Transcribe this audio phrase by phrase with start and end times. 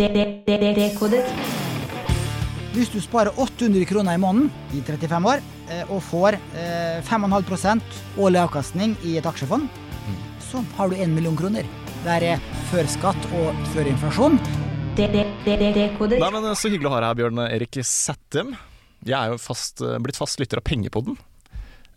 [0.00, 1.26] Dekodet.
[2.72, 7.98] Hvis du sparer 800 kroner i måneden i 35 år eh, og får eh, 5,5%
[8.16, 9.66] årlig avkastning i et aksjefond,
[10.48, 11.68] så har du 1 million kroner.
[12.06, 14.40] Det er før skatt og før inflasjon.
[14.96, 16.22] Dekodet.
[16.24, 18.56] Nei, men Så hyggelig å ha deg her, Bjørn Erik Sættem.
[19.04, 21.20] Jeg er jo fast, blitt fast lytter av Pengepodden.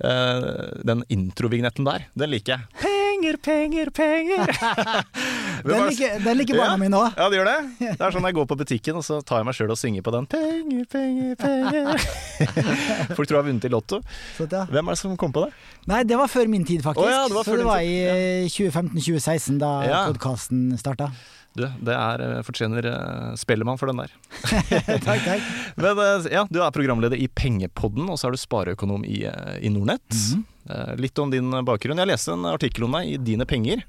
[0.04, 0.52] Eh,
[0.84, 2.95] den introvignetten der, den liker jeg.
[3.26, 5.04] Penger, penger, penger!
[5.66, 6.78] Den ligger, den ligger barna Ja.
[6.78, 7.16] mine òg.
[7.18, 7.56] Ja, det gjør det.
[7.98, 10.04] Det er sånn jeg går på butikken, og så tar jeg meg sjøl og synger
[10.06, 10.28] på den.
[10.30, 12.06] Penger, penger, penger.
[13.18, 14.00] Folk tror jeg har vunnet i Lotto.
[14.44, 14.62] Ja.
[14.70, 15.56] Hvem er det som kom på det?
[15.90, 17.08] Nei, det var før min tid, faktisk.
[17.08, 18.46] Oh, ja, det så det var i ja.
[18.54, 20.04] 2015-2016 da Ja.
[20.12, 21.10] podkasten starta.
[21.56, 24.12] Du, det er eh, fortjener eh, Spellemann for den der.
[25.08, 25.46] takk, takk.
[25.80, 29.56] Men eh, ja, du er programleder i Pengepodden, og så er du spareøkonom i, eh,
[29.66, 30.06] i Nordnett.
[30.14, 30.44] Mhm.
[30.44, 30.52] Eh,
[30.98, 32.00] Litt om din bakgrunn.
[32.02, 33.84] Jeg leste en artikkel om deg i Dine penger.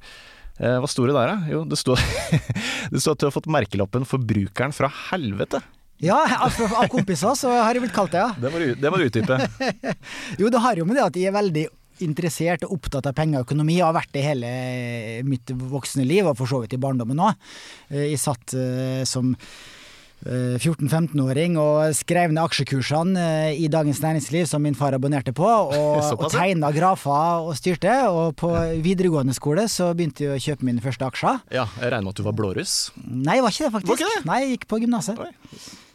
[0.58, 1.50] Eh, Hva sto det der, da?
[1.52, 2.00] Jo, det står
[2.92, 5.62] det sto at du har fått merkelappen 'Forbrukeren fra helvete'.
[6.04, 6.52] Ja, av,
[6.92, 8.28] kompiser så har jeg blitt kalt det, ja.
[8.36, 9.38] Det må du, det må du utdype.
[10.40, 11.64] Jo, det har jo med det at jeg er veldig
[12.04, 14.50] interessert og opptatt av penger og økonomi, og har vært det hele
[15.24, 17.40] mitt voksne liv, og for så vidt i barndommen òg.
[17.88, 19.56] Jeg satt eh, som eh,
[20.24, 26.00] 14-15-åring og skrev ned aksjekursene eh, i Dagens Næringsliv som min far abonnerte på, og,
[26.18, 27.94] og tegna grafer og styrte.
[28.10, 28.50] Og på
[28.82, 31.42] videregående skole så begynte jeg å kjøpe mine første aksjer.
[31.54, 32.76] Ja, Jeg regner med at du var blåruss?
[33.04, 33.94] Nei, jeg var ikke det, faktisk.
[34.00, 34.26] Ikke det?
[34.26, 35.24] Nei, jeg gikk på gymnaset,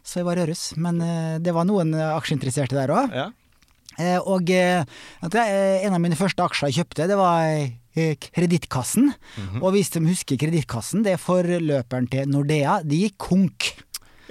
[0.02, 0.66] så jeg var rødruss.
[0.82, 3.16] Men eh, det var noen eh, aksjeinteresserte der òg.
[3.16, 3.30] Ja.
[4.00, 4.82] Eh, og eh,
[5.28, 9.12] eh, en av mine første aksjer jeg kjøpte, det var Kredittkassen.
[9.12, 9.62] Mm -hmm.
[9.62, 12.82] Og hvis de husker Kredittkassen, det er forløperen til Nordea.
[12.84, 13.76] De gikk konk.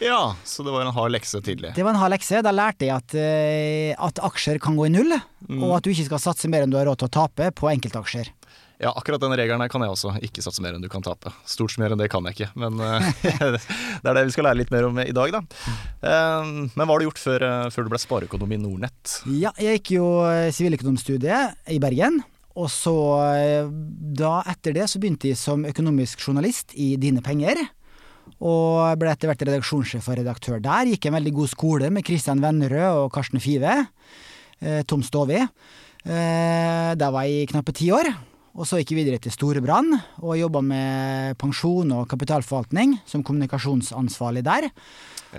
[0.00, 1.74] Ja, så det var en hard lekse tidlig.
[1.76, 2.40] Det var en hard lekse.
[2.44, 5.12] Da lærte jeg at, eh, at aksjer kan gå i null,
[5.46, 5.60] mm.
[5.60, 7.70] og at du ikke skal satse mer enn du har råd til å tape på
[7.72, 8.32] enkeltaksjer.
[8.80, 10.14] Ja, akkurat den regelen her kan jeg også.
[10.24, 11.28] Ikke satse mer enn du kan tape.
[11.44, 13.10] Stort mer enn det kan jeg ikke, men eh,
[14.00, 15.42] det er det vi skal lære litt mer om i dag, da.
[16.00, 19.20] Eh, Men hva har du gjort før, før du ble spareøkonom i Nordnett?
[19.28, 20.06] Ja, jeg gikk jo
[20.56, 22.22] siviløkonomstudiet i Bergen.
[22.60, 22.92] Og så,
[24.18, 27.60] da etter det, så begynte jeg som økonomisk journalist i Dine Penger.
[28.38, 30.92] Og ble etter hvert redaksjonssjef og redaktør der.
[30.94, 33.76] Gikk en veldig god skole med Kristian Vennerød og Karsten Five.
[34.60, 35.40] Eh, Tom Stovi.
[35.40, 38.08] Eh, der var jeg i knappe ti år.
[38.58, 44.42] Og så gikk jeg videre til Storebrand og jobba med pensjon og kapitalforvaltning som kommunikasjonsansvarlig
[44.42, 44.66] der.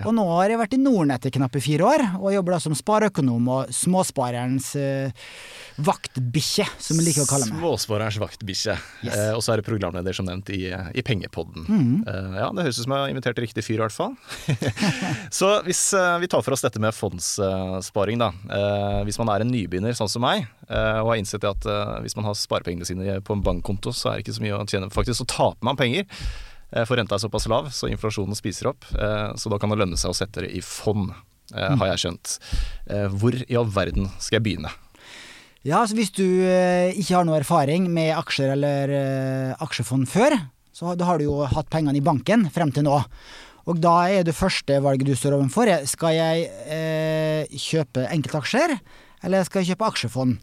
[0.00, 2.74] Og nå har jeg vært i Nordnett i knappe fire år, og jobber da som
[2.76, 5.26] spareøkonom og småsparerens eh,
[5.84, 7.60] vaktbikkje, som jeg liker å kalle meg.
[7.60, 8.76] Småsparerens vaktbikkje.
[9.04, 9.14] Yes.
[9.16, 11.66] Eh, og så er du programleder som nevnt i, i Pengepodden.
[12.08, 14.16] Eh, ja, Det høres ut som jeg har invitert riktig fyr, i hvert fall.
[15.40, 18.32] så hvis eh, vi tar for oss dette med fondssparing, da.
[18.48, 21.98] Eh, hvis man er en nybegynner sånn som meg, eh, og har innsett at eh,
[22.06, 24.64] hvis man har sparepengene sine på en bankkonto, så er det ikke så mye å
[24.68, 24.92] tjene.
[24.94, 26.08] Faktisk så taper man penger.
[26.72, 28.84] Eh, For renta er såpass lav, så inflasjonen spiser opp.
[28.94, 31.12] eh, Så da kan det lønne seg å sette det i fond,
[31.54, 32.38] eh, har jeg skjønt.
[33.18, 34.72] Hvor i all verden skal jeg begynne?
[35.64, 38.90] Ja, så hvis du ikke har noe erfaring med aksjer eller
[39.62, 40.34] aksjefond før,
[40.74, 42.96] så da har du jo hatt pengene i banken frem til nå.
[43.70, 48.74] Og da er det første valget du står overfor, er, skal jeg eh, kjøpe enkeltaksjer,
[49.22, 50.40] eller skal jeg kjøpe aksjefond?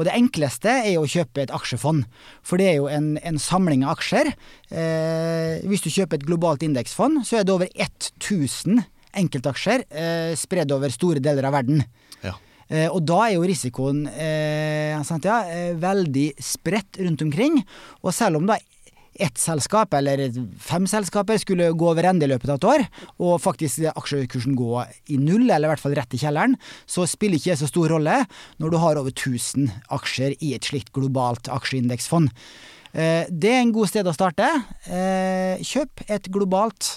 [0.00, 2.06] Og det enkleste er jo å kjøpe et aksjefond,
[2.40, 4.32] for det er jo en, en samling av aksjer.
[4.72, 8.80] Eh, hvis du kjøper et globalt indeksfond, så er det over 1000
[9.20, 11.84] enkeltaksjer eh, spredd over store deler av verden.
[12.24, 12.32] Ja.
[12.70, 17.60] Eh, og da er jo risikoen eh, sant, ja, eh, veldig spredt rundt omkring.
[18.00, 18.56] Og selv om da
[19.20, 20.26] ett selskap eller
[20.60, 22.86] fem selskaper skulle gå over ende i løpet av et år,
[23.20, 26.56] og faktisk aksjekursen gå i null, eller i hvert fall rett i kjelleren,
[26.88, 28.22] så spiller ikke det så stor rolle
[28.62, 32.34] når du har over 1000 aksjer i et slikt globalt aksjeindeksfond.
[32.92, 34.46] Eh, det er en god sted å starte.
[34.90, 36.96] Eh, kjøp et globalt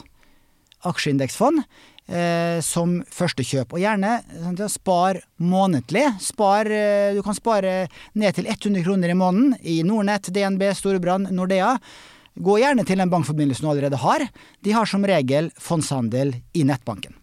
[0.89, 3.75] aksjeindeksfond eh, som første kjøp.
[3.75, 6.07] Og gjerne spar månedlig.
[6.23, 6.69] Spar,
[7.13, 7.75] du kan spare
[8.17, 11.75] ned til 100 kroner i måneden i Nordnett, DNB, Storebrand, Nordea.
[12.35, 14.23] Gå gjerne til den bankforbindelsen du allerede har.
[14.65, 17.13] De har som regel fondshandel i nettbanken.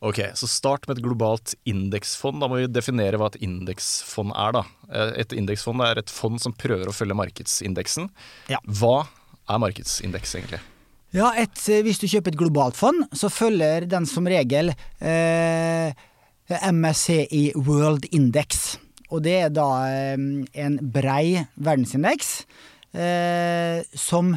[0.00, 2.38] Ok, så start med et globalt indeksfond.
[2.40, 4.62] Da må vi definere hva et indeksfond er, da.
[4.88, 8.08] Eh, Et indeksfond er et fond som prøver å følge markedsindeksen.
[8.48, 8.62] Ja.
[8.64, 9.02] Hva
[9.50, 10.62] er markedsindeks, egentlig?
[11.12, 15.92] Ja, et, eh, hvis du kjøper et globalt fond, så følger den som regel eh,
[16.48, 18.78] MSCI World Index.
[19.10, 20.16] Og det er da eh,
[20.64, 22.46] en brei verdensindeks
[22.94, 24.32] eh, som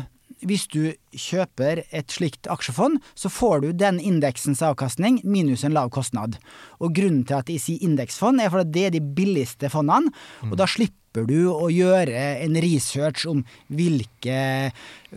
[0.47, 5.91] hvis du kjøper et slikt aksjefond, så får du den indeksens avkastning minus en lav
[5.93, 6.39] kostnad.
[6.83, 10.13] Og grunnen til at jeg sier indeksfond, er fordi det er de billigste fondene,
[10.49, 14.71] og da slipper du å gjøre en research om hvilke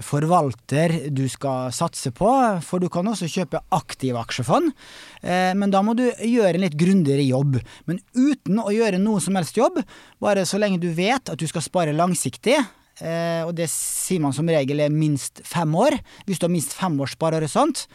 [0.05, 2.29] forvalter du skal satse på,
[2.61, 4.75] for du kan også kjøpe aktive aksjefond.
[5.23, 7.57] Eh, men da må du gjøre en litt grundigere jobb.
[7.89, 9.81] Men uten å gjøre noe som helst jobb,
[10.21, 12.61] bare så lenge du vet at du skal spare langsiktig,
[13.03, 15.99] og det sier man som regel er minst fem år.
[16.25, 17.87] Hvis du har minst fem års sparehorisont,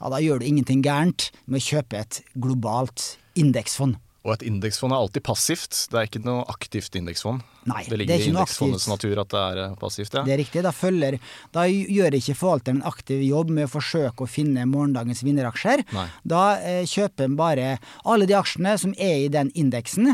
[0.00, 3.96] ja, da gjør du ingenting gærent med å kjøpe et globalt indeksfond.
[4.20, 5.76] Og et indeksfond er alltid passivt.
[5.88, 7.40] Det er ikke noe aktivt indeksfond.
[7.68, 10.16] Nei, det det ligger er i ikke i indeksfondets natur at det er eh, passivt.
[10.16, 10.24] Ja.
[10.26, 10.64] Det er riktig.
[10.64, 11.16] Da, følger,
[11.56, 15.84] da gjør ikke forvalteren en aktiv jobb med å forsøke å finne morgendagens vinneraksjer.
[15.96, 16.06] Nei.
[16.28, 17.70] Da eh, kjøper en bare
[18.04, 20.12] alle de aksjene som er i den indeksen.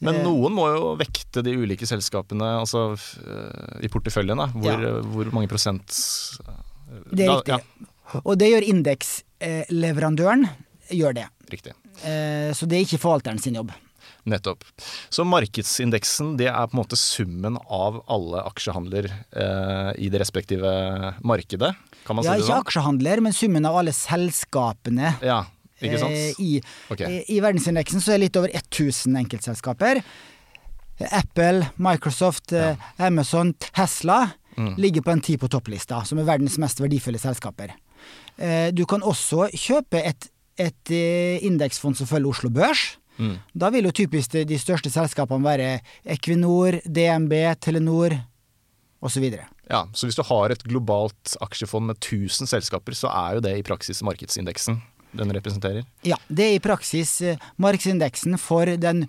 [0.00, 2.92] Men Eh, noen må jo vekte de ulike selskapene altså,
[3.22, 4.36] eh, i porteføljen.
[4.36, 4.46] Da.
[4.54, 5.00] Hvor, Ja.
[5.02, 5.86] hvor mange prosent
[7.12, 7.58] Det er riktig.
[8.14, 8.68] Ja, Og det gjør
[9.40, 10.48] indeksleverandøren.
[10.90, 11.26] Gjør det.
[11.50, 11.72] riktig.
[12.04, 13.70] Eh, Så det er ikke forvalteren sin jobb.
[14.26, 14.64] Nettopp.
[15.10, 19.04] Så markedsindeksen det er på en måte summen av alle aksjehandler
[19.36, 21.74] eh, i det respektive markedet?
[22.06, 22.48] Kan man Ja, si det sånn?
[22.48, 25.14] Ja, ikke aksjehandler, men summen av alle selskapene.
[25.22, 25.44] Ja,
[25.88, 26.14] ikke sant?
[26.14, 26.60] Eh, I,
[26.90, 27.06] okay.
[27.20, 30.02] i, I verdensindeksen så er det litt over 1000 enkeltselskaper.
[31.10, 32.76] Apple, Microsoft, ja.
[32.98, 34.76] Amazon, Tesla Mm.
[34.78, 37.72] ligger på en ti på topplista, som er verdens mest verdifulle selskaper.
[38.38, 42.96] Eh, Du kan også kjøpe et, et eh, indeksfond som følger Oslo Børs.
[43.18, 43.38] Mm.
[43.52, 48.14] Da vil jo typisk de, de største selskapene være Equinor, DNB, Telenor
[49.02, 49.26] osv.
[49.70, 53.58] Ja, så hvis du har et globalt aksjefond med 1000 selskaper, så er jo det
[53.58, 54.78] i praksis markedsindeksen
[55.18, 55.84] den representerer.
[56.06, 59.06] Ja, det er i praksis eh, markedsindeksen for den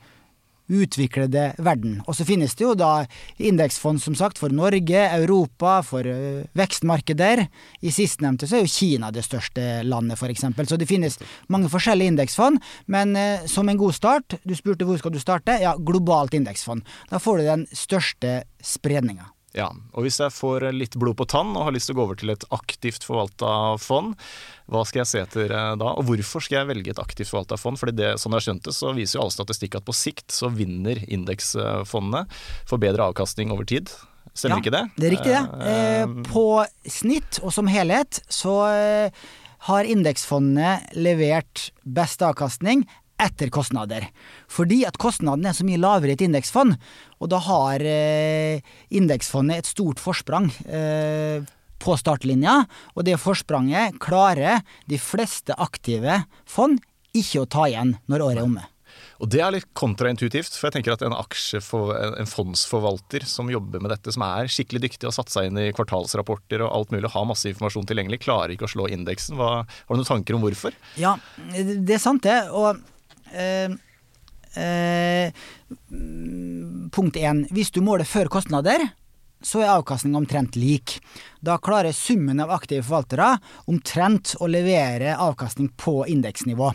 [0.68, 2.00] utviklede verden.
[2.08, 3.06] Og så finnes det jo da
[3.38, 7.46] indeksfond som sagt for Norge, Europa, for eh, vekstmarkeder.
[7.86, 10.48] I sistnevnte så er jo Kina det største landet, f.eks.
[10.66, 11.20] Så det finnes
[11.54, 12.62] mange forskjellige indeksfond.
[12.92, 15.60] Men eh, som en god start, du spurte hvor skal du starte?
[15.62, 16.86] Ja, globalt indeksfond.
[17.12, 19.30] Da får du den største spredninga.
[19.56, 22.06] Ja, og hvis jeg får litt blod på tann og har lyst til å gå
[22.10, 24.18] over til et aktivt forvalta fond,
[24.72, 25.92] hva skal jeg se etter eh, da?
[26.00, 27.78] Og hvorfor skal jeg velge et aktivt forvalta fond?
[27.78, 30.34] Fordi det, sånn jeg har skjønt det, så viser jo all statistikk at på sikt
[30.34, 32.26] så vinner indeksfondene
[32.66, 33.94] for bedre avkastning over tid.
[34.36, 34.84] Stemmer ikke det?
[34.98, 35.70] Det er riktig, det.
[35.70, 39.26] Eh, Eh, på snitt og som helhet så eh,
[39.70, 42.84] har indeksfondene levert best avkastning
[43.22, 44.10] etter kostnader.
[44.52, 46.76] Fordi at kostnadene er så mye lavere i et indeksfond,
[47.22, 48.60] og da har eh,
[48.92, 51.46] indeksfondet et stort forsprang eh,
[51.86, 52.64] på startlinja,
[52.96, 56.82] og det forspranget klarer de fleste aktive fond
[57.16, 58.72] ikke å ta igjen når året er omme.
[59.24, 61.16] Og det er litt kontraintuitivt, for jeg tenker at en,
[61.64, 65.50] for, en fondsforvalter som jobber med dette, som er skikkelig dyktig og har satt seg
[65.50, 69.40] inn i kvartalsrapporter og alt mulig, har masse informasjon tilgjengelig, klarer ikke å slå indeksen.
[69.40, 70.76] Hva, har du noen tanker om hvorfor?
[71.00, 71.16] Ja,
[71.56, 72.38] det er sant det.
[72.52, 72.82] Og
[73.32, 73.78] øh,
[75.92, 77.46] mm, punkt én.
[77.56, 78.84] Hvis du måler før kostnader,
[79.46, 80.98] så er avkastninga omtrent lik.
[81.46, 83.36] Da klarer summen av aktive forvaltere
[83.70, 86.74] omtrent å levere avkastning på indeksnivå.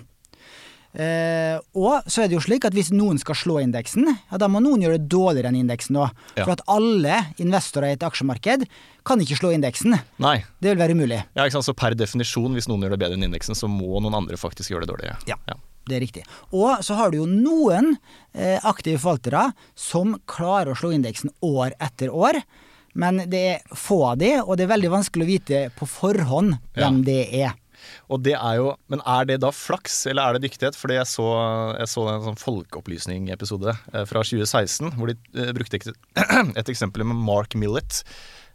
[0.90, 4.48] Eh, og så er det jo slik at hvis noen skal slå indeksen, ja, da
[4.50, 6.16] må noen gjøre det dårligere enn indeksen òg.
[6.34, 6.42] Ja.
[6.42, 8.66] For at alle investorer i et aksjemarked
[9.06, 9.94] kan ikke slå indeksen.
[10.22, 10.40] Nei.
[10.58, 11.20] Det vil være umulig.
[11.36, 11.68] Ja, ikke sant?
[11.70, 14.74] Så per definisjon, hvis noen gjør det bedre enn indeksen, så må noen andre faktisk
[14.74, 15.20] gjøre det dårligere.
[15.30, 15.38] Ja.
[15.88, 16.24] Det er riktig.
[16.52, 17.94] Og så har du jo noen
[18.34, 19.48] eh, aktive forvaltere
[19.78, 22.38] som klarer å slå indeksen år etter år.
[22.98, 26.56] Men det er få av de, og det er veldig vanskelig å vite på forhånd
[26.74, 27.06] hvem Ja.
[27.06, 27.52] det er.
[28.12, 30.76] Og det er jo, Men er det da flaks, eller er det dyktighet?
[30.76, 31.24] Fordi jeg så,
[31.78, 37.16] jeg så en sånn folkeopplysning-episode eh, fra 2016, hvor de eh, brukte et, eksempel med
[37.16, 38.02] Mark Millett.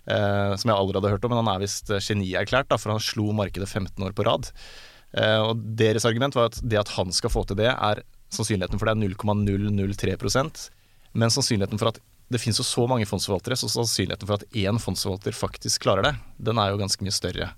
[0.06, 3.66] Som jeg aldri hadde hørt om, men han er visst genierklært, for han slo markedet
[3.66, 4.52] 15 år på rad.
[5.14, 8.82] Eh, og Deres argument var at det at han skal få til det, er sannsynligheten
[8.82, 10.66] for det er 0,003%
[11.14, 12.02] Men sannsynligheten for at
[12.34, 16.16] det finnes jo så mange fondsforvaltere, så sannsynligheten for at én fondsforvalter faktisk klarer det,
[16.42, 17.52] den er jo ganske mye større.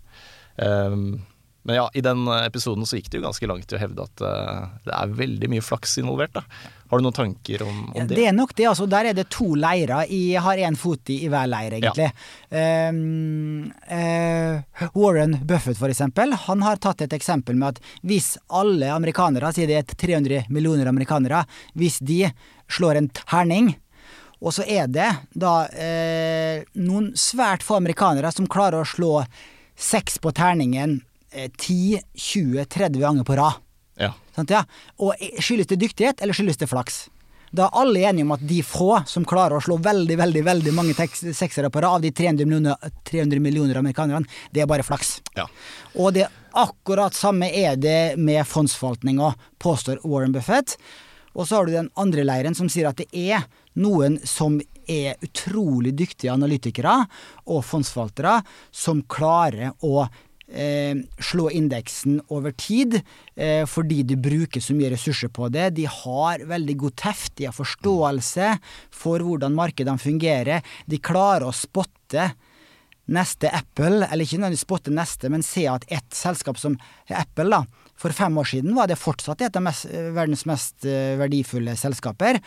[0.59, 1.21] Um,
[1.67, 4.23] men ja, i den episoden så gikk det jo ganske langt i å hevde at
[4.23, 6.31] eh, det er veldig mye flaks involvert.
[6.37, 6.43] da.
[6.87, 8.15] Har du noen tanker om, om det?
[8.15, 8.69] det er nok det.
[8.69, 10.07] altså Der er det to leirer.
[10.07, 12.07] Jeg har én fot i, i hver leir, egentlig.
[12.47, 18.93] Um, uh, Warren Buffett, for eksempel, han har tatt et eksempel med at hvis alle
[18.95, 21.43] amerikanere, sier det er 300 millioner amerikanere,
[21.75, 22.23] hvis de
[22.71, 23.73] slår en terning
[24.37, 29.11] og så er det da eh, noen svært få amerikanere som klarer å slå
[29.77, 31.05] seks på terningen eh,
[31.37, 33.61] 10-20-30 ganger på rad.
[33.97, 34.13] Ja.
[34.35, 34.63] Sant, ja?
[35.01, 37.07] Og skyldes det dyktighet, eller skyldes det flaks?
[37.55, 40.73] Da er alle enige om at de få som klarer å slå veldig veldig, veldig
[40.75, 45.21] mange seksere på rad av de 300 millioner, 300 millioner amerikanerne, det er bare flaks.
[45.37, 45.47] ja.
[45.95, 46.27] Og det
[46.57, 50.75] akkurat samme er det med fondsforvaltninga, påstår Warren Buffett.
[51.37, 53.45] Og så har du den andre leiren som sier at det er
[53.77, 54.57] noen som
[54.89, 57.03] er utrolig dyktige analytikere
[57.45, 58.39] og fondsforvaltere
[58.73, 60.07] som klarer å
[60.47, 62.99] eh, slå indeksen over tid,
[63.35, 65.69] eh, fordi de bruker så mye ressurser på det.
[65.77, 68.53] De har veldig god teft, de har forståelse
[68.91, 70.65] for hvordan markedene fungerer.
[70.87, 72.31] De klarer å spotte
[73.07, 76.75] neste Apple, eller ikke nødvendigvis spotte neste, men se at et selskap som
[77.07, 77.63] Apple, da,
[77.97, 82.41] for fem år siden var det fortsatt et av mest, verdens mest eh, verdifulle selskaper.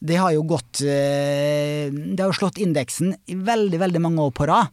[0.00, 4.32] Det har jo gått eh, Det har jo slått indeksen i veldig, veldig mange år
[4.36, 4.70] på rad.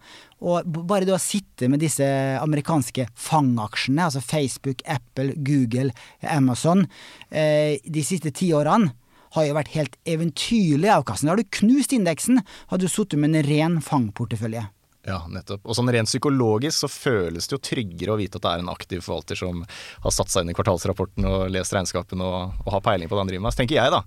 [0.48, 2.06] Og bare det å sitte med disse
[2.40, 5.92] amerikanske fangaksjene, altså Facebook, Apple, Google,
[6.22, 6.86] Amazon,
[7.30, 8.94] eh, de siste ti årene
[9.36, 11.28] har jo vært helt eventyrlig avkastning.
[11.28, 12.42] Da har du knust indeksen,
[12.72, 14.64] hadde du sittet med en ren fangportefølje.
[15.08, 15.62] Ja, nettopp.
[15.64, 18.72] Og sånn rent psykologisk så føles det jo tryggere å vite at det er en
[18.74, 19.62] aktiv forvalter som
[20.04, 23.24] har satt seg inn i kvartalsrapporten og lest regnskapene og, og har peiling på det
[23.24, 23.56] han driver med.
[23.56, 24.02] Så tenker jeg, da.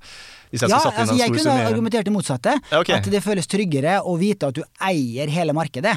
[0.50, 2.57] Hvis jeg ja, skulle satt inn altså, en jeg stor kunne argumentert det motsatte.
[2.69, 2.99] Ja, okay.
[3.00, 5.97] At det føles tryggere å vite at du eier hele markedet.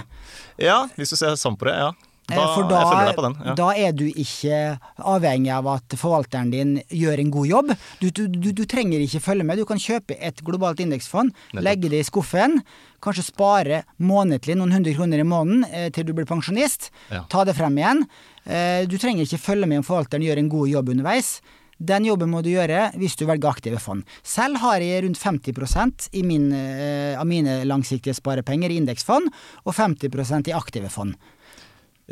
[0.61, 1.91] Ja, hvis du ser sånn på det, ja.
[2.31, 3.31] Eh, Da, For da.
[3.45, 3.53] Ja.
[3.59, 7.73] da er du ikke avhengig av at forvalteren din gjør en god jobb.
[7.99, 9.57] Du, du, du, du trenger ikke følge med.
[9.59, 12.61] Du kan kjøpe et globalt indeksfond, legge det i skuffen,
[13.03, 16.91] kanskje spare månedlig noen hundre kroner i måneden eh, til du blir pensjonist.
[17.11, 17.25] Ja.
[17.29, 18.05] Ta det frem igjen.
[18.47, 21.35] Eh, du trenger ikke følge med om forvalteren gjør en god jobb underveis.
[21.83, 24.05] Den jobben må du gjøre hvis du velger aktive fond.
[24.23, 29.27] Selv har jeg rundt 50 i min, eh, av mine langsiktige sparepenger i indeksfond,
[29.65, 31.17] og 50% i aktive fond.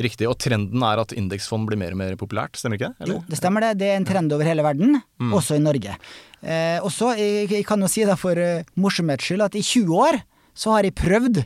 [0.02, 0.28] Riktig.
[0.30, 3.08] Og trenden er at indeksfond blir mer og mer populært, stemmer ikke det?
[3.12, 3.72] Jo, det stemmer det.
[3.82, 5.34] Det er en trend over hele verden, Mm.
[5.38, 5.96] også i Norge.
[6.42, 9.62] Eh, og så, jeg, jeg kan jo si da for uh, morsomhets skyld at i
[9.62, 10.22] 20 år
[10.58, 11.38] så har jeg prøvd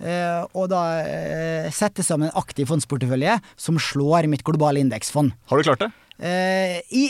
[0.00, 5.32] eh, å da eh, sette sammen en aktiv fondsportefølje som slår mitt globale indeksfond.
[5.48, 5.90] Har du klart det?
[6.18, 7.06] Eh, i,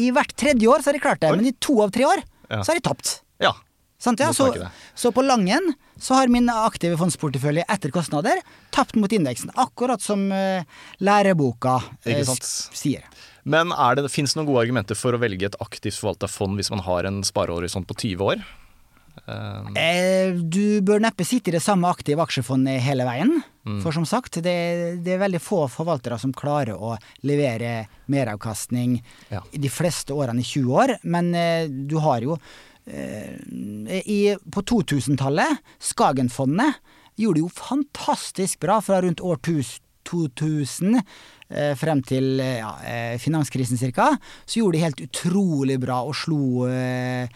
[0.00, 1.36] I hvert tredje år så har jeg klart det, Oi.
[1.42, 2.62] men i to av tre år Ja.
[2.62, 3.18] så har jeg tapt.
[3.42, 3.52] Ja.
[4.04, 4.30] Sant, ja?
[4.36, 4.50] Så,
[4.94, 8.42] så på Langen så har min aktive fondsportefølje etter kostnader
[8.74, 10.66] tapt mot indeksen, akkurat som uh,
[11.00, 12.34] læreboka uh,
[12.74, 13.06] sier.
[13.48, 16.56] Men er det, finnes det noen gode argumenter for å velge et aktivt forvalta fond
[16.60, 18.44] hvis man har en sparehorisont på 20 år?
[19.28, 23.30] Uh, Eh, du bør neppe sitte i det samme aktive aksjefondet hele veien.
[23.64, 23.78] Mm.
[23.84, 24.56] For som sagt, det,
[25.06, 28.98] det er veldig få forvaltere som klarer å levere meravkastning
[29.32, 29.40] Ja.
[29.52, 30.96] de fleste årene i 20 år.
[31.04, 32.38] Men eh, du har jo
[32.86, 36.82] i, På 2000-tallet, Skagenfondet
[37.16, 39.40] gjorde jo fantastisk bra fra rundt år
[40.04, 44.10] 2000 eh, frem til eh, ja, eh, finanskrisen cirka,
[44.44, 47.30] så gjorde de helt utrolig bra og slo eh,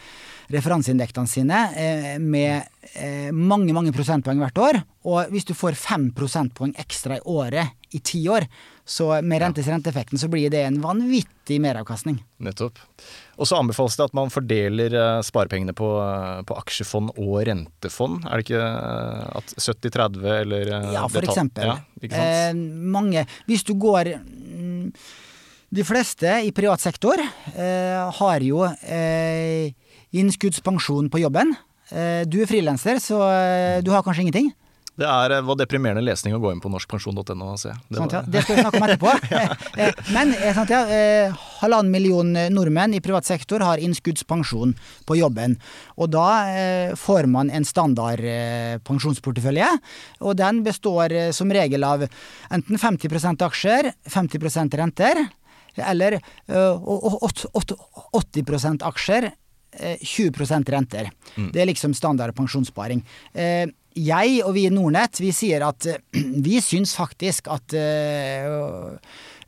[0.53, 4.81] referanseindektene sine eh, med eh, mange, mange prosentpoeng hvert år.
[5.09, 8.45] Og hvis du får fem prosentpoeng ekstra i året i ti år,
[8.89, 12.19] så med rentes renteeffekten så blir det en vanvittig meravkastning.
[12.45, 12.79] Nettopp.
[13.39, 18.25] Og så anbefales det at man fordeler eh, sparepengene på, eh, på aksjefond og rentefond.
[18.27, 21.33] Er det ikke eh, at 70-30 eller eh, Ja, for detalj.
[21.35, 21.73] eksempel.
[21.73, 21.79] Ja?
[22.25, 22.55] Eh,
[22.97, 24.93] mange Hvis du går mm,
[25.77, 29.69] De fleste i privat sektor eh, har jo eh,
[30.17, 31.53] innskuddspensjon på jobben.
[31.93, 33.19] Eh, du er frilanser, så
[33.85, 34.49] du har kanskje ingenting.
[34.99, 37.71] Det er, eh, var deprimerende lesning å gå inn på norskpensjon.no og se.
[37.89, 38.23] Det Sant, ja.
[38.27, 39.13] Det skal vi snakke om etterpå.
[39.31, 39.93] ja.
[40.17, 44.75] Men eh, sant, ja, eh, halvannen million nordmenn i privat sektor har innskuddspensjon
[45.07, 45.55] på jobben.
[45.97, 49.71] Og da eh, får man en standard eh, pensjonsportefølje,
[50.27, 52.03] og den består eh, som regel av
[52.51, 55.25] enten 50% aksjer, 50% renter,
[55.79, 57.79] eller eh, og- og- åt- åt-
[58.19, 59.31] 80 aksjer,
[59.79, 61.11] eh, 20% renter.
[61.37, 63.05] Det er liksom standard pensjonssparing.
[63.35, 63.67] Eh,
[63.99, 65.99] Jeg og vi i Nordnett vi sier at eh,
[66.47, 68.47] vi syns faktisk at eh,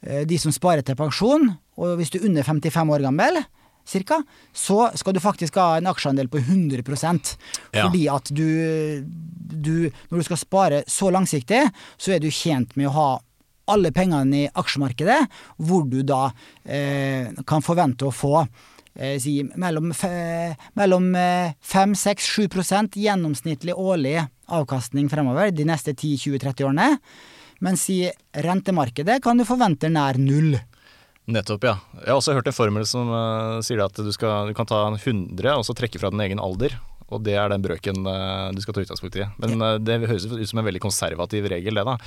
[0.02, 1.48] eh, de som sparer til pensjon,
[1.80, 3.40] og hvis du er under 55 år gammel,
[3.90, 4.20] cirka,
[4.54, 6.84] så skal du faktisk ha en aksjeandel på 100
[7.72, 7.86] Ja.
[7.86, 8.44] Fordi at du,
[9.50, 11.62] du Når du skal spare så langsiktig,
[11.98, 13.08] så er du tjent med å ha
[13.70, 15.28] alle pengene i aksjemarkedet,
[15.62, 16.30] hvor du da
[16.64, 18.40] eh, kan forvente å få
[18.96, 24.16] eh, si, mellom, fe- mellom eh, 5-6-7 gjennomsnittlig årlig
[24.54, 26.88] avkastning fremover de neste 10-20-30 årene.
[27.60, 28.02] Mens i
[28.32, 30.56] rentemarkedet kan du forvente nær null.
[31.30, 31.76] nettopp, ja.
[32.00, 34.86] Jeg har også hørt en formel som uh, sier at du, skal, du kan ta
[34.88, 36.74] 100 og så trekke fra din egen alder.
[37.10, 39.28] Og det er den brøken uh, du skal ta utgangspunkt i.
[39.42, 41.98] Men uh, det høres ut som en veldig konservativ regel, det da.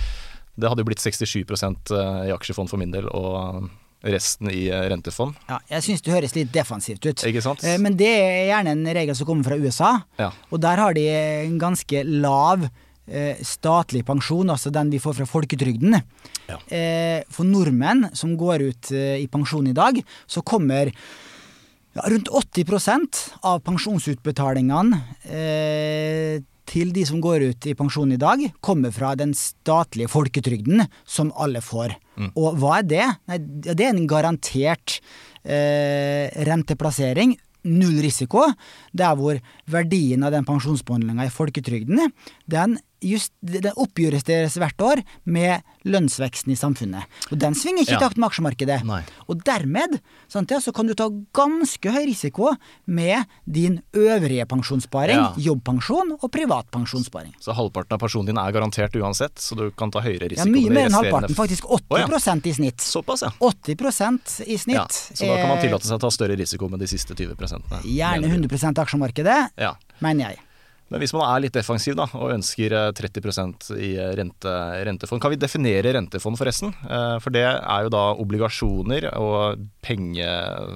[0.53, 3.69] Det hadde jo blitt 67 i aksjefond for min del, og
[4.03, 5.35] resten i eh, rentefond.
[5.49, 7.23] Ja, jeg syns det høres litt defensivt ut.
[7.29, 7.63] Ikke sant?
[7.63, 9.91] Eh, Men det er gjerne en regel som kommer fra USA.
[10.19, 10.31] Ja.
[10.51, 12.65] Og der har de en ganske lav
[13.07, 15.99] eh, statlig pensjon, altså den vi får fra folketrygden.
[16.49, 16.57] Ja.
[17.31, 20.91] For nordmenn som går ut i pensjon i dag, så kommer
[21.93, 24.97] Ja, rundt 80% av pensjonsutbetalingene
[26.73, 31.31] til de som går ut i pensjon i dag, kommer fra den statlige folketrygden, som
[31.37, 31.93] alle får.
[32.33, 33.07] Og hva er det?
[33.29, 33.39] Nei,
[33.69, 34.99] det er en garantert
[35.45, 37.35] eh, renteplassering.
[37.63, 38.43] Null risiko.
[38.91, 39.37] Der hvor
[39.71, 42.01] verdien av den pensjonsbehandlinga i folketrygden,
[42.49, 47.03] den, just, den oppjusteres hvert år med lønnsveksten i samfunnet.
[47.31, 47.99] Og den svinger ikke i Ja.
[47.99, 48.83] takt med aksjemarkedet.
[48.87, 49.01] Nei.
[49.27, 49.99] Og dermed
[50.31, 52.53] sant, ja, så kan du ta ganske høy risiko
[52.87, 55.33] med din øvrige pensjonssparing, Ja.
[55.37, 57.33] jobbpensjon og privat pensjonssparing.
[57.39, 60.47] Så halvparten av pensjonen din er garantert uansett, så du kan ta høyere risiko?
[60.47, 62.07] Ja, mye mer enn halvparten, faktisk Å, ja.
[62.47, 62.77] i snitt.
[62.77, 63.31] Såpass, ja.
[63.41, 64.91] 80% i snitt.
[65.13, 67.35] Så da kan man er tillate seg å ta større risiko med de siste 20
[67.83, 68.55] Gjerne mener du?
[68.55, 69.75] 100 aksjemarkedet, Ja.
[70.01, 70.39] mener jeg.
[70.93, 74.51] Men hvis man er litt defensiv da, og ønsker eh, 30% i eh, rente,
[74.85, 76.69] rentefond, kan vi definere rentefond forresten?
[76.85, 80.27] Eh, For det er jo da obligasjoner og penge...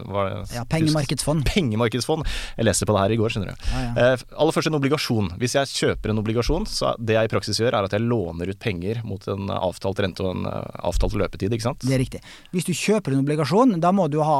[0.10, 0.24] Hva,
[0.56, 1.46] Ja, pengemarkedsfond.
[1.54, 2.26] Pengemarkedsfond.
[2.58, 3.68] Jeg leste på det her i går, skjønner du.
[3.70, 4.16] Ja, ja.
[4.34, 5.30] aller først en obligasjon.
[5.38, 8.50] Hvis jeg kjøper en obligasjon, så det jeg i praksis gjør, er at jeg låner
[8.50, 11.86] ut penger mot en avtalt rente og en eh, avtalt løpetid, ikke sant?
[11.86, 12.24] Det er riktig.
[12.56, 14.40] Hvis du kjøper en obligasjon, da må du ha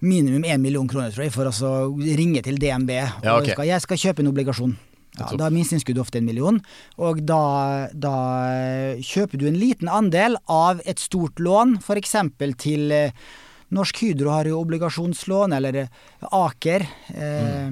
[0.00, 1.84] minimum én million kroner, tror jeg, for å
[2.18, 2.90] ringe til DNB.
[2.90, 3.52] Og Ja, ok.
[3.52, 4.76] skal, jeg skal kjøpe en obligasjon.
[5.14, 6.58] Ja, da er minsteinnskudd ofte en million.
[6.98, 8.16] Og da, da
[8.98, 12.16] kjøper du en liten andel av et stort lån, f.eks.
[12.58, 13.26] til eh,
[13.74, 15.88] Norsk Hydro har jo obligasjonslån, eller eh,
[16.34, 16.86] Aker.
[17.14, 17.68] Eh,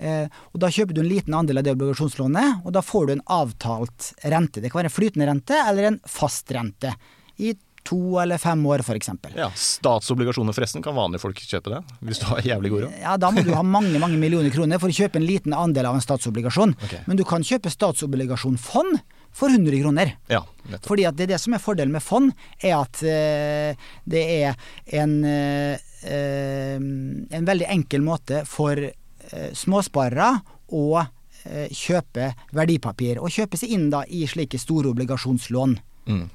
[0.00, 3.14] eh, og da kjøper du en liten andel av det obligasjonslånet, og da får du
[3.16, 4.62] en avtalt rente.
[4.62, 6.94] Det kan være en flytende rente eller en fast rente.
[7.40, 7.54] I
[7.86, 9.10] to eller fem år, f.eks.
[9.36, 11.80] Ja, Statsobligasjoner forresten, kan vanlige folk kjøpe det?
[12.06, 12.98] Hvis du har jævlig god råd?
[13.02, 15.88] Ja, da må du ha mange mange millioner kroner for å kjøpe en liten andel
[15.90, 16.76] av en statsobligasjon.
[16.86, 17.02] Okay.
[17.08, 19.00] Men du kan kjøpe statsobligasjonfond
[19.36, 20.14] for 100 kroner.
[20.30, 20.88] Ja, nettopp.
[20.90, 24.58] Fordi at det er det som er fordelen med fond, er at uh, det er
[25.00, 30.34] en, eh, en veldig enkel måte for uh, småsparere
[30.74, 31.06] å
[31.40, 33.16] kjøpe verdipapir.
[33.16, 35.78] Og kjøpe seg inn da i slike store obligasjonslån.
[36.10, 36.26] Mm.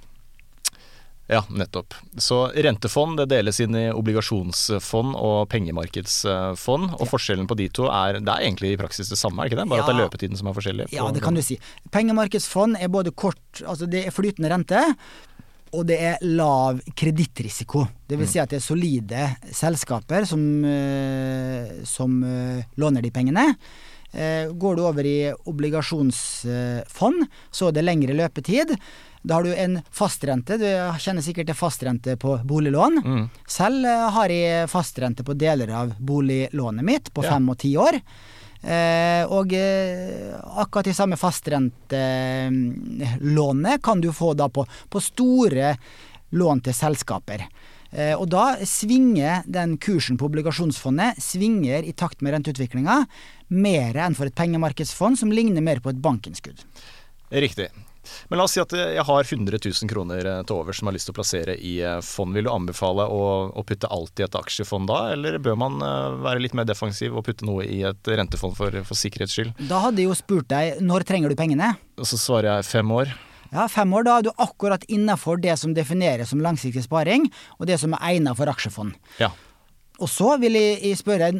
[1.27, 1.95] Ja, nettopp.
[2.21, 6.91] Så rentefond det deles inn i obligasjonsfond og pengemarkedsfond.
[6.99, 9.55] Og forskjellen på de to er Det er egentlig i praksis det samme, er det
[9.55, 9.69] ikke det?
[9.71, 10.89] Bare at det er løpetiden som er forskjellig?
[10.93, 11.57] Ja, det kan du si.
[11.91, 14.83] Pengemarkedsfond er både kort Altså det er flytende rente.
[15.75, 17.87] Og det er lav kredittrisiko.
[18.07, 23.47] Det vil si at det er solide selskaper som, eh, som eh, låner de pengene.
[24.13, 28.77] Eh, Går du over i obligasjonsfond, så er det lengre løpetid.
[29.25, 30.59] Da har du en fastrente.
[30.61, 30.67] Du
[31.01, 32.99] kjenner sikkert til fastrente på boliglån.
[33.01, 33.23] Mm.
[33.49, 37.31] Selv eh, har jeg fastrente på deler av boliglånet mitt på Ja.
[37.33, 37.97] fem og ti år.
[38.65, 45.75] Eh, og eh, akkurat de samme fastrentelånet kan du få da på, på store
[46.33, 47.45] lån til selskaper.
[47.95, 53.05] Eh, og da svinger den kursen på obligasjonsfondet svinger i takt med renteutviklinga
[53.53, 56.59] mer enn for et pengemarkedsfond som ligner mer på et bankinnskudd.
[57.31, 57.69] Riktig.
[58.29, 60.93] Men la oss si at jeg har 100 000 kroner eh, til overs som jeg
[60.93, 62.35] har lyst til å plassere i eh, fond.
[62.35, 66.17] Vil du anbefale å, å putte alt i et aksjefond da, eller bør man eh,
[66.25, 69.55] være litt mer defensiv og putte noe i et rentefond for, for sikkerhets skyld?
[69.69, 71.75] Da hadde jeg jo spurt deg når trenger du pengene?
[71.99, 73.13] Og så svarer jeg fem år.
[73.53, 77.69] Ja, Fem år, da er du akkurat innafor det som defineres som langsiktig sparing, og
[77.69, 78.97] det som er egnet for aksjefond.
[79.21, 79.29] Ja.
[80.01, 81.31] Og så vil jeg jeg spørre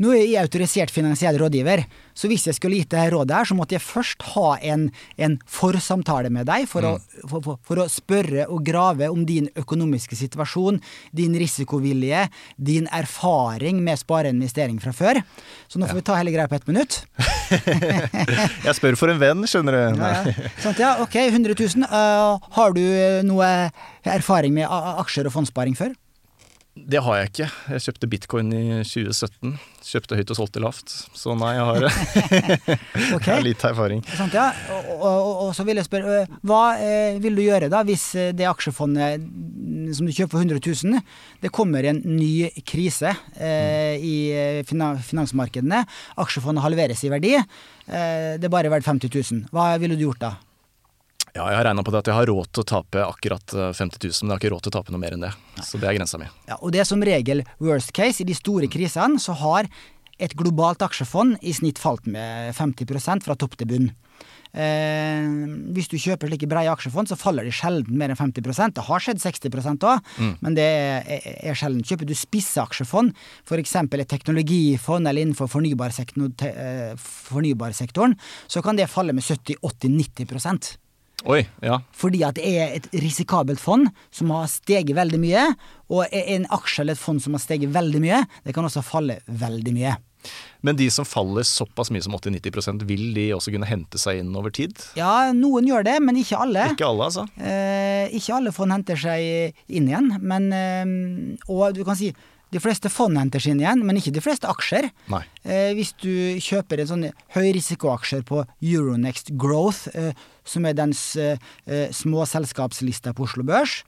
[0.00, 1.82] Nå er jeg autorisert finansiell rådgiver,
[2.16, 4.86] så hvis jeg skulle gitt deg rådet her, så måtte jeg først ha en,
[5.20, 6.92] en forsamtale med deg for, å,
[7.28, 10.80] for, for, for å spørre og grave om din økonomiske situasjon,
[11.16, 15.20] din risikovilje, din erfaring med spareinvestering fra før.
[15.68, 17.02] Så nå får vi ta hele greia på ett minutt.
[18.66, 20.00] Jeg spør for en venn, skjønner du.
[20.00, 20.76] Ja, ja.
[20.80, 21.88] Ja, ok, 100 000.
[21.92, 23.48] Uh, har du eh, noe
[24.08, 25.92] erfaring med aksjer og fondssparing før?
[26.88, 27.46] Det har jeg ikke.
[27.74, 29.54] Jeg kjøpte bitcoin i 2017.
[29.84, 30.94] Kjøpte høyt og solgte lavt.
[31.16, 31.86] Så nei, jeg har,
[33.14, 34.02] jeg har litt erfaring.
[34.16, 34.48] Sånt, ja.
[34.76, 38.48] og, og, og, så vil jeg spørre, hva eh, vil du gjøre da hvis det
[38.48, 41.00] aksjefondet mm, som du kjøper for 100 000,
[41.44, 45.82] det kommer en ny krise eh, i finansmarkedene,
[46.20, 49.50] aksjefondet halveres i verdi, eh, det er bare verdt 50 000.
[49.54, 50.36] Hva ville du gjort da?
[51.34, 53.70] Ja, jeg har regna på det at jeg har råd til å tape akkurat eh,
[53.76, 55.30] 50 000, men jeg har ikke råd til å tape noe mer enn det.
[55.62, 56.28] Så det er grensa mi.
[56.50, 58.24] Ja, og det er som regel worst case.
[58.24, 59.70] I de store krisene så har
[60.20, 63.90] et globalt aksjefond i snitt falt med 50% fra topp til bunn.
[64.50, 65.28] Eh,
[65.70, 69.04] hvis du kjøper slike breie aksjefond, så faller de sjelden mer enn 50% Det har
[69.04, 70.32] skjedd 60 òg, mm.
[70.42, 71.86] men det er, er, sjelden.
[71.86, 73.14] Kjøper du spisse aksjefond,
[73.46, 73.76] f.eks.
[73.78, 76.94] et teknologifond eller innenfor fornybarsektoren, eh,
[77.30, 78.18] fornybarsektoren,
[78.50, 80.80] så kan det falle med 70-80-90
[81.28, 81.80] Oi, ja.
[81.92, 85.48] Fordi at det er et risikabelt fond som har steget veldig mye.
[85.92, 89.20] Og en aksje eller et fond som har steget veldig mye, det kan også falle
[89.28, 89.96] veldig mye.
[90.60, 94.34] Men de som faller såpass mye som 80-90% vil de også kunne hente seg inn
[94.36, 94.76] over tid?
[94.98, 96.66] Ja, noen gjør det, men ikke alle.
[96.74, 97.24] Ikke alle, altså.
[97.40, 100.12] Eh, ikke alle fond henter seg inn igjen.
[100.20, 102.12] Men, eh, og du kan si
[102.50, 104.90] de fleste fond henter seg igjen, men ikke de fleste aksjer.
[105.44, 110.12] Eh, hvis du kjøper en sånn høyrisikoaksjer på Euronext Growth, eh,
[110.44, 111.38] som er dens eh,
[111.94, 113.80] små selskapslista på Oslo Børs,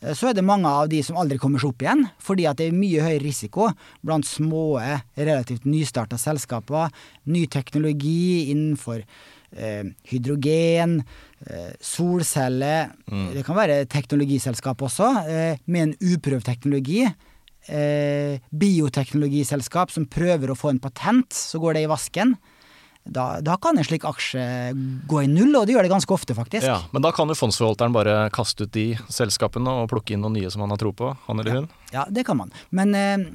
[0.00, 2.60] eh, så er det mange av de som aldri kommer seg opp igjen, fordi at
[2.60, 3.72] det er mye høy risiko
[4.06, 4.78] blant små,
[5.18, 6.94] relativt nystarta selskaper.
[7.26, 9.02] Ny teknologi innenfor
[9.56, 11.00] eh, hydrogen,
[11.46, 12.92] eh, solceller
[13.34, 17.06] Det kan være teknologiselskap også, eh, med en uprøvd teknologi.
[17.66, 22.36] Eh, bioteknologiselskap som prøver å få en patent, så går det i vasken.
[23.06, 24.42] Da, da kan en slik aksje
[25.06, 26.66] gå i null, og det gjør det ganske ofte, faktisk.
[26.66, 30.38] Ja, Men da kan jo fondsforvalteren bare kaste ut de selskapene og plukke inn noen
[30.40, 31.68] nye som han har tro på, han eller hun?
[31.94, 32.50] Ja, det kan man.
[32.74, 33.26] Men eh,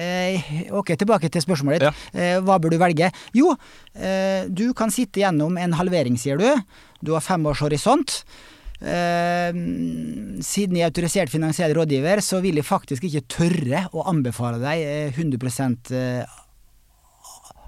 [0.00, 1.88] eh, ok, tilbake til spørsmålet ditt.
[1.88, 2.16] Ja.
[2.16, 3.12] Eh, hva bør du velge?
[3.36, 3.52] Jo,
[3.94, 6.48] eh, du kan sitte gjennom en halvering, sier du.
[7.04, 8.22] Du har fem års horisont.
[8.80, 9.52] Eh,
[10.44, 14.82] siden jeg er autorisert finansiell rådgiver, så vil jeg faktisk ikke tørre å anbefale deg
[14.84, 16.36] eh, 100 eh,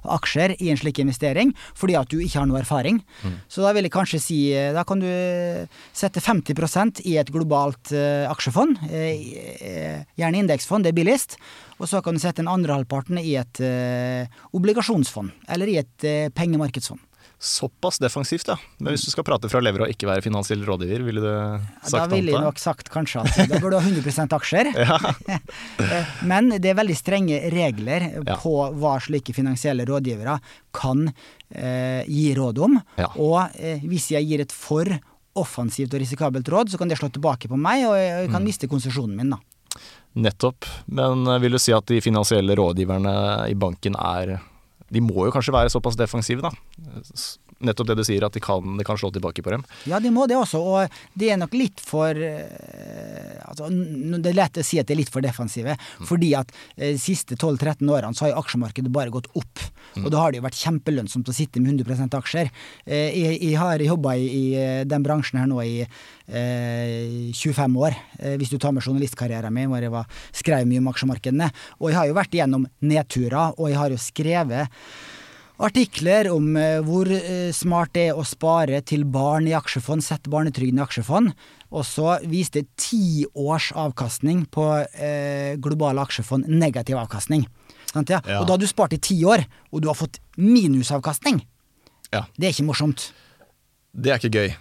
[0.09, 3.01] aksjer i en slik investering, fordi at du ikke har noe erfaring.
[3.51, 5.09] Så da vil jeg kanskje si eh, Da kan du
[5.97, 8.79] sette 50% i et globalt eh, aksjefond.
[8.91, 11.39] eh, eh, gjerne indeksfond, det er billigst.
[11.79, 16.05] Og så kan du sette den andre halvparten i et eh, obligasjonsfond, eller i et
[16.09, 17.01] eh, pengemarkedsfond.
[17.39, 18.57] Såpass defensivt, ja.
[18.83, 21.93] Men hvis du skal prate fra lever og ikke være finansiell rådgiver, ville du sagt
[21.95, 24.73] Da ville jeg nok sagt kanskje at da burde du ha 100 aksjer.
[25.79, 28.35] Eh, Men det er veldig strenge regler Ja.
[28.43, 30.35] på hva slike finansielle rådgivere
[30.75, 31.07] kan
[31.55, 32.75] eh, gi råd om.
[32.99, 33.07] Ja.
[33.17, 34.91] Og eh, hvis jeg gir et for
[35.39, 38.43] offensivt og risikabelt råd, så kan det slå tilbake på meg, og jeg jeg kan
[38.43, 38.49] Mm.
[38.51, 39.31] miste konsesjonen min.
[39.31, 39.39] da.
[40.19, 40.67] Nettopp.
[40.91, 44.41] Men eh, vil du si at de finansielle rådgiverne i banken er
[44.95, 46.51] De må jo kanskje være såpass defensive, da.
[47.59, 49.65] Nettopp det du sier, at de kan, det kan slå tilbake på dem.
[49.91, 54.39] Ja, de må det også, og det er nok litt for eh, altså, Det er
[54.39, 55.75] lett å si at det er litt for defensive,
[56.07, 59.65] fordi at eh, de siste 12-13 årene så har jo aksjemarkedet bare gått opp.
[59.99, 62.53] Og da har det jo vært kjempelønnsomt å sitte med 100% aksjer.
[62.87, 67.79] Eh, jeg, jeg har jobba i, i eh, den bransjen her nå i eh, 25
[67.83, 71.51] år, eh, hvis du tar med journalistkarrieren min, hvor jeg var, skrev mye om aksjemarkedene.
[71.81, 74.83] Og jeg har jo vært igjennom nedturer, og jeg har jo skrevet
[75.59, 80.31] artikler om eh, hvor eh, smart det er å spare til barn i aksjefond, sette
[80.31, 81.33] barnetrygden i aksjefond.
[81.69, 87.45] Og så viste ti års avkastning på eh, globale aksjefond negativ avkastning.
[87.91, 88.23] Sant, ja?
[88.25, 88.41] Ja.
[88.41, 91.43] Og da har du spart i ti år, og du har fått minusavkastning.
[92.13, 92.25] Ja.
[92.37, 93.11] Det er ikke morsomt.
[93.93, 94.57] Det er ikke gøy.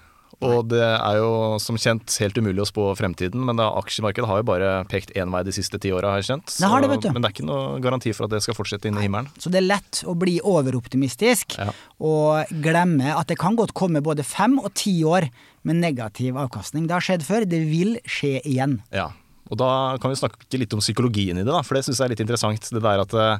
[0.46, 4.44] Og det er jo som kjent helt umulig å spå fremtiden, men da aksjemarkedet har
[4.44, 6.52] jo bare pekt én vei de siste ti åra, har jeg skjønt.
[6.62, 7.10] Det har det, vet du.
[7.16, 9.32] Men det er ikke noe garanti for at det skal fortsette inn i himmelen.
[9.42, 11.72] Så det er lett å bli overoptimistisk Ja.
[12.00, 15.30] og glemme at det kan godt komme både fem og ti år
[15.66, 16.86] med negativ avkastning.
[16.88, 18.78] Det har skjedd før, det vil skje igjen.
[18.94, 19.10] Ja,
[19.50, 22.06] og da kan vi snakke litt om psykologien i det, da, for det syns jeg
[22.12, 22.70] er litt interessant.
[22.72, 23.40] Det der at eh,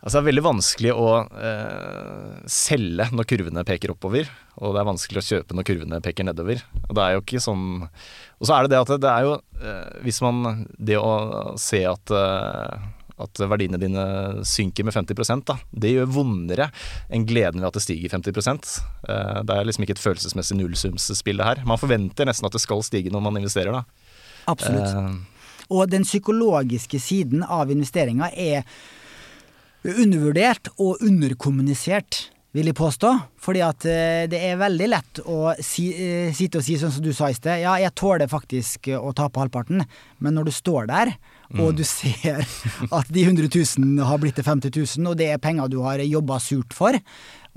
[0.00, 4.88] altså det er veldig vanskelig å eh, selge når kurvene peker oppover, og det er
[4.90, 6.62] vanskelig å kjøpe når kurvene peker nedover.
[6.88, 9.34] Og det er jo ikke sånn Og så er det det at det er jo
[9.60, 11.12] eh, Hvis man Det å
[11.60, 12.88] se at eh,
[13.20, 14.04] at verdiene dine
[14.48, 15.58] synker med 50 da.
[15.70, 16.70] Det gjør vondere
[17.12, 18.38] enn gleden ved at det stiger 50
[19.08, 21.62] Eh, Det er liksom ikke et følelsesmessig nullsumsspill det her.
[21.66, 23.84] Man forventer nesten at det skal stige når man investerer, da.
[24.48, 24.88] Absolutt.
[24.88, 28.64] Eh, Og den psykologiske siden av investeringa er
[29.84, 33.12] undervurdert og underkommunisert, vil jeg påstå.
[33.40, 37.04] Fordi at eh, det er veldig lett å si, eh, sitte og si sånn som
[37.04, 37.62] du sa i sted.
[37.62, 39.84] Ja, jeg tåler faktisk å tape halvparten,
[40.18, 41.14] men når du står der,
[41.58, 42.42] og du ser
[42.90, 46.02] at de 100 000 har blitt til 50 000, og det er penger du har
[46.04, 46.98] jobba surt for,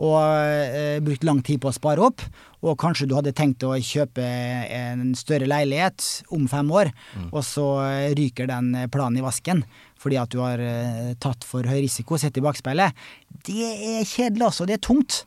[0.02, 2.24] og eh, brukt lang tid på å spare opp,
[2.64, 6.94] og kanskje du hadde tenkt å kjøpe en større leilighet om fem år,
[7.30, 9.66] og så eh, ryker den planen i vasken
[10.04, 12.96] fordi at du har eh, tatt for høy risiko, sett i bakspeilet.
[13.48, 14.68] Det er kjedelig, altså.
[14.68, 15.24] Det er tungt.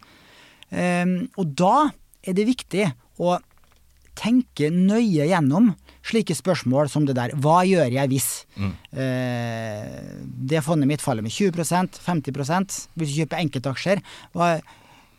[0.75, 1.89] Ehm, og da
[2.27, 2.89] er det viktig
[3.23, 3.39] å
[4.17, 5.75] tenke nøye gjennom
[6.07, 7.35] slike spørsmål som det der.
[7.43, 8.29] Hva gjør jeg hvis?
[8.57, 9.97] Eh,
[10.53, 14.57] det fondet mitt faller med 20% 50 Hvis du kjøper enkeltaksjer, hva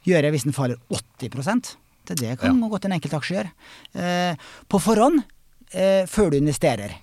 [0.08, 1.76] gjør jeg hvis den faller 80%
[2.08, 3.52] Det, det kan godt en enkeltaksje gjøre.
[3.94, 5.26] Eh, på forhånd,
[6.08, 6.94] før du investerer.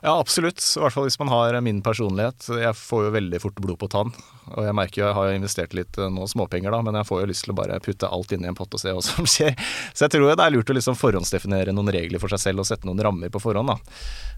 [0.00, 0.62] Ja, absolutt.
[0.64, 2.46] I hvert fall hvis man har min personlighet.
[2.48, 4.12] Jeg får jo veldig fort blod på tann.
[4.50, 7.20] Og jeg merker jo, jeg har jo investert litt noen småpenger, da, men jeg får
[7.20, 9.28] jo lyst til å bare putte alt inn i en pott og se hva som
[9.28, 9.52] skjer.
[9.92, 12.70] Så jeg tror det er lurt å liksom forhåndsdefinere noen regler for seg selv og
[12.70, 13.78] sette noen rammer på forhånd, da.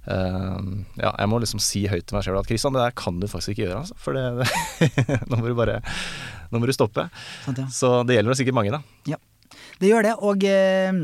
[0.03, 3.21] Uh, ja, jeg må liksom si høyt til meg selv at Kristian, det der kan
[3.23, 3.99] du faktisk ikke gjøre, altså.
[4.03, 4.49] For det,
[5.31, 5.79] nå må du bare
[6.53, 7.07] Nå må du stoppe.
[7.47, 7.71] Sant, ja.
[7.73, 8.83] Så det gjelder sikkert mange, da.
[9.09, 9.17] Ja,
[9.81, 10.11] det gjør det.
[10.21, 10.99] Og eh,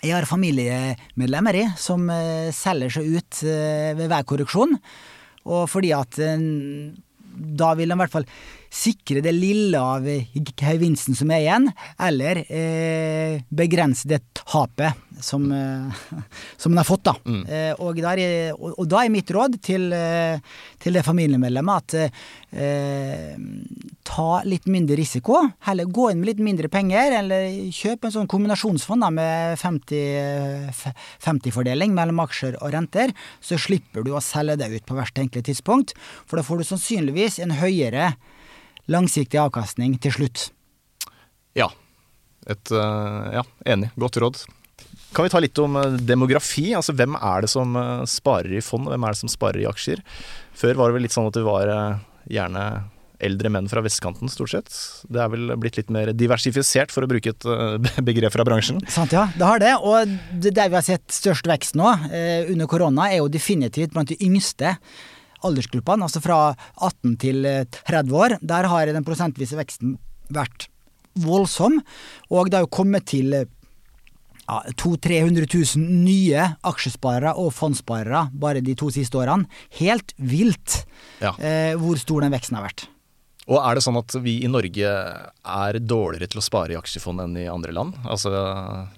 [0.00, 4.76] jeg har familiemedlemmer i som eh, selger seg ut eh, ved hver korreksjon.
[5.50, 6.46] Og fordi at eh,
[7.30, 8.28] da vil de i hvert fall
[8.70, 11.66] sikre det lille av gevinsten som er igjen,
[11.98, 15.92] eller eh, begrense det tapet som, eh,
[16.56, 17.04] som en har fått.
[17.04, 17.16] Da.
[17.26, 17.46] Mm.
[17.46, 20.38] Eh, og, da er, og, og da er mitt råd til, eh,
[20.80, 21.94] til det familiemedlemmet at
[22.54, 23.34] eh,
[24.06, 25.50] ta litt mindre risiko.
[25.66, 27.40] Heller gå inn med litt mindre penger, eller
[27.74, 33.08] kjøp en sånn kombinasjonsfond da, med 50-fordeling mellom aksjer og renter.
[33.42, 35.88] Så slipper du å selge det ut på verst enkelt tidspunkt,
[36.26, 38.06] for da får du sannsynligvis en høyere
[38.90, 40.48] langsiktig avkastning til slutt.
[41.58, 41.70] Ja.
[42.46, 43.90] Et, eh, ja, enig.
[44.00, 44.44] Godt råd.
[45.14, 46.70] Kan vi ta litt om eh, demografi?
[46.76, 49.68] Altså Hvem er det som eh, sparer i fond, hvem er det som sparer i
[49.68, 50.00] aksjer?
[50.56, 51.70] Før var det vel litt sånn at det var
[52.30, 52.64] gjerne
[53.20, 54.76] eldre menn fra vestkanten, stort sett.
[55.12, 57.46] Det er vel blitt litt mer diversifisert, for å bruke et
[58.08, 58.80] begrep fra bransjen.
[58.88, 59.26] Sant, ja.
[59.36, 59.74] Det har det.
[59.84, 61.90] Og det der vi har sett størst vekst nå,
[62.48, 64.72] under korona, er jo definitivt blant de yngste
[65.46, 66.40] aldersgruppene, altså fra
[66.80, 67.46] 18 til
[67.88, 68.36] 30 år.
[68.42, 69.96] Der har den prosentvise veksten
[70.30, 70.68] vært
[71.20, 71.80] voldsom,
[72.30, 78.62] og det har jo kommet til ja, 200 000-300 000 nye aksjesparere og fondssparere bare
[78.64, 79.46] de to siste årene.
[79.80, 80.84] Helt vilt
[81.20, 81.34] Ja.
[81.38, 82.86] eh, hvor stor den veksten har vært.
[83.50, 87.20] Og er det sånn at vi i Norge er dårligere til å spare i aksjefond
[87.24, 87.96] enn i andre land?
[88.06, 88.30] Altså,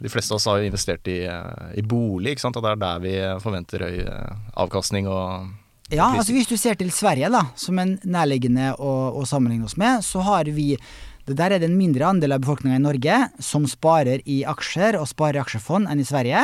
[0.01, 2.57] De fleste av oss har jo investert i, i bolig, ikke sant?
[2.61, 5.49] og det er der vi forventer høy eh, avkastning og
[5.93, 9.77] Ja, altså Hvis du ser til Sverige, da, som en nærliggende å, å sammenligne oss
[9.81, 10.73] med, så har vi
[11.23, 14.97] det Der er det en mindre andel av befolkninga i Norge som sparer i aksjer
[14.99, 16.41] og sparer i aksjefond enn i Sverige,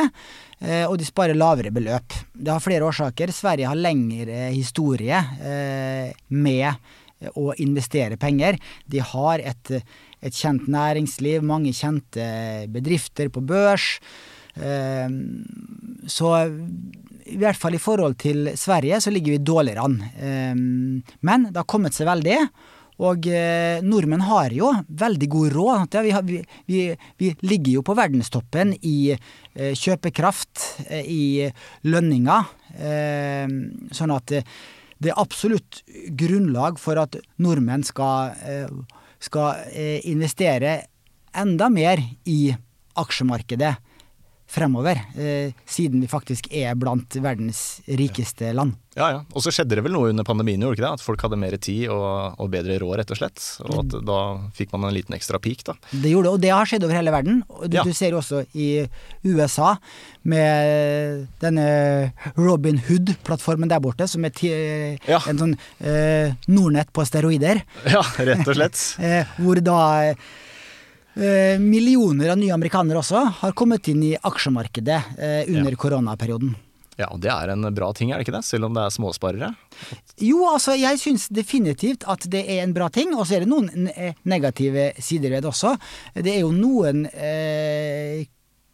[0.61, 2.15] eh, og de sparer lavere beløp.
[2.31, 3.33] Det har flere årsaker.
[3.35, 8.55] Sverige har lengre historie eh, med å investere penger.
[8.87, 9.73] De har et,
[10.23, 12.29] et kjent næringsliv, mange kjente
[12.71, 13.97] bedrifter på børs.
[14.55, 15.11] Eh,
[16.07, 16.31] Så
[17.29, 20.01] i hvert fall i forhold til Sverige så ligger vi dårligere an.
[20.17, 20.53] Eh,
[21.21, 22.39] Men det har kommet seg veldig.
[22.99, 25.97] Og eh, nordmenn har jo veldig god råd.
[26.03, 26.81] Vi, vi,
[27.21, 31.23] vi, ligger jo på verdenstoppen i eh, kjøpekraft, eh, i
[31.87, 32.51] lønninger.
[32.75, 33.47] Eh,
[33.95, 34.35] sånn at
[34.99, 35.79] det er absolutt
[36.19, 38.33] grunnlag for at nordmenn skal,
[39.23, 39.61] skal
[40.03, 40.73] investere
[41.31, 42.49] enda mer i
[42.99, 43.77] aksjemarkedet
[44.49, 48.73] fremover, eh, siden vi faktisk er blant verdens rikeste land.
[48.97, 49.19] Ja, ja.
[49.37, 50.93] Og så skjedde det vel noe under pandemien, gjorde ikke det?
[50.97, 53.43] At folk hadde mer tid og, og bedre råd, rett og slett.
[53.67, 54.17] Og at da
[54.57, 55.75] fikk man en liten ekstra peak, da.
[55.93, 57.43] Det gjorde det, og det har skjedd over hele verden.
[57.53, 57.83] Og du, Ja.
[57.85, 58.87] du ser også i
[59.23, 59.75] USA
[60.27, 61.67] med denne
[62.35, 64.49] Robin Hood-plattformen der borte, som er ti,
[65.07, 65.21] Ja.
[65.29, 67.61] en sånn eh, Nordnett på steroider.
[67.85, 68.81] Ja, rett og slett.
[68.99, 70.13] Eh, hvor da
[71.59, 75.77] millioner av nye amerikanere også har kommet inn i aksjemarkedet eh, under Ja.
[75.77, 76.55] koronaperioden.
[76.99, 78.43] Ja, og det er en bra ting, er det ikke det?
[78.43, 79.53] Selv om det er småsparere.
[80.19, 83.51] Jo, altså, jeg syns definitivt at det er en bra ting, og så er det
[83.53, 83.87] noen
[84.27, 85.77] negative sider ved det også.
[86.13, 88.25] Det er jo noen eh,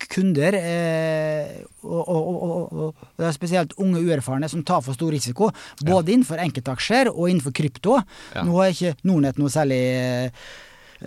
[0.10, 2.26] kunder, eh, og, og,
[2.74, 2.74] og,
[3.13, 5.52] og, spesielt unge uerfarne, som tar for stor risiko.
[5.86, 8.00] Både innenfor enkeltaksjer og innenfor krypto.
[8.34, 8.43] Ja.
[8.45, 10.48] Nå har ikke Nordnett noe særlig eh,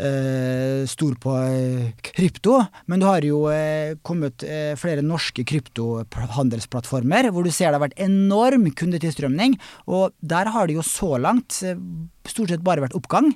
[0.01, 4.45] eh, stor på eh, krypto, men du har jo eh, kommet
[4.79, 9.59] flere norske kryptohandelsplattformer hvor du ser det har vært enorm kundetilstrømning,
[9.91, 11.61] og der har det jo så langt
[12.29, 13.31] stort sett bare vært oppgang.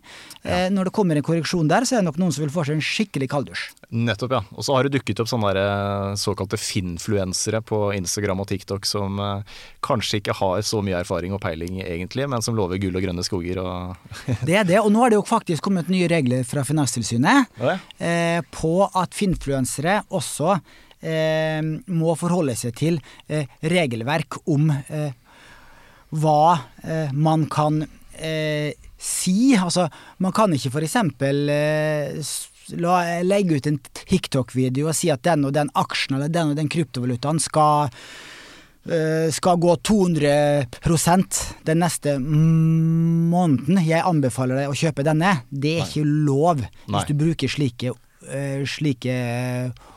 [0.45, 0.69] Ja.
[0.73, 2.77] når det kommer en korreksjon der, så er det nok noen som vil få seg
[2.77, 3.71] en skikkelig kalddusj.
[3.93, 4.41] Nettopp, ja.
[4.57, 8.87] Og så har det dukket opp sånne der, eh, såkalte finfluensere på Instagram og TikTok
[8.89, 9.43] som eh,
[9.85, 13.25] kanskje ikke har så mye erfaring og peiling egentlig, men som lover gull og grønne
[13.27, 13.97] skoger og
[14.49, 17.77] Det er det, og nå har det jo faktisk kommet nye regler fra Finanstilsynet Ja,
[18.01, 20.55] eh, på at finfluensere også
[21.05, 21.61] eh,
[21.93, 22.97] må forholde seg til
[23.29, 25.13] eh, regelverk om eh,
[26.13, 26.61] hva
[27.17, 27.79] man kan
[28.21, 29.55] eh, si.
[29.57, 29.89] Altså,
[30.23, 32.21] man kan ikke for eksempel eh,
[32.81, 36.61] la, legge ut en TikTok-video og si at den og den aksjen eller den og
[36.61, 37.91] den kryptovalutaen skal
[38.89, 43.83] eh, skal gå 200% den neste måneden.
[43.87, 45.41] Jeg anbefaler deg å kjøpe denne.
[45.51, 45.89] Det er Nei.
[45.91, 46.69] ikke lov Nei.
[46.97, 47.95] hvis du bruker slike,
[48.29, 49.17] eh, slike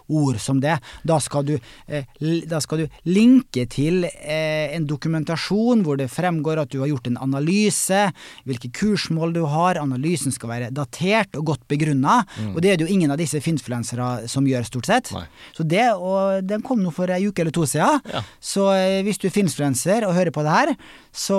[0.07, 0.77] ord som det.
[1.07, 1.53] Da skal du,
[1.87, 2.05] eh,
[2.49, 7.09] da skal du linke til eh, en dokumentasjon hvor det fremgår at du har gjort
[7.09, 8.01] en analyse,
[8.45, 12.21] hvilke kursmål du har, analysen skal være datert og godt begrunna,
[12.53, 15.11] og det er det jo ingen av disse finfluensere som gjør, stort sett.
[15.15, 15.25] Nei.
[15.55, 18.01] Så det, og den kom nå for ei uke eller to siden.
[18.11, 18.23] Ja.
[18.39, 20.73] Så eh, hvis du er finfluenser og hører på det her,
[21.15, 21.37] så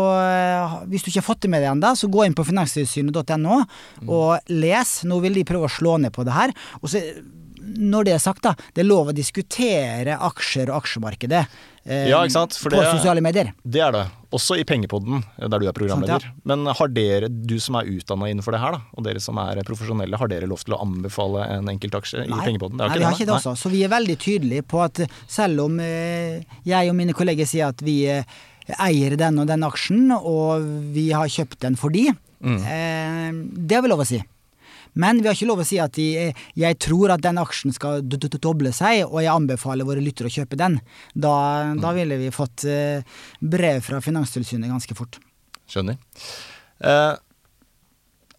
[0.88, 3.59] hvis du ikke har fått det med deg ennå, så gå inn på finanstilsynet.no
[4.07, 4.92] og les.
[5.09, 6.55] Nå vil de prøve å slå ned på det her.
[6.81, 7.02] Og så,
[7.66, 11.42] når det er sagt, da, det er lov å diskutere aksjer og aksjemarkedet
[11.85, 12.55] eh, Ja, ikke sant?
[12.59, 13.52] For på det- sosiale medier.
[13.64, 14.05] Det er det.
[14.37, 16.20] Også i Pengepodden, der du er programleder.
[16.20, 19.38] Sant, Men har dere, du som er utdanna innenfor det her, da, og dere som
[19.38, 22.76] er profesjonelle, har dere lov til å anbefale en enkeltaksje i Pengepodden?
[22.83, 23.55] Nei, vi har ikke det også.
[23.57, 25.00] Så vi er veldig tydelige på at
[25.31, 28.24] selv om eh, jeg og mine kolleger sier at vi eh,
[28.83, 32.59] eier den og den aksjen, og vi har kjøpt den fordi, Mm.
[32.68, 33.33] eh,
[33.64, 34.18] det har vi lov å si.
[34.96, 38.00] Men vi har ikke lov å si at de, jeg tror at den aksjen skal
[38.02, 40.80] doble seg, og jeg anbefaler våre lyttere å kjøpe den.
[41.14, 41.35] Da,
[41.76, 41.80] Mm.
[41.85, 43.04] da ville vi fått eh,
[43.40, 45.18] brev fra Finanstilsynet ganske fort.
[45.68, 45.96] Skjønner.
[46.80, 47.14] Eh,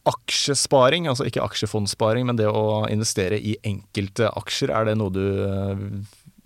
[0.08, 5.26] aksjesparing, altså ikke aksjefondsparing, men det å investere i enkelte aksjer, er det noe du
[5.44, 5.82] eh,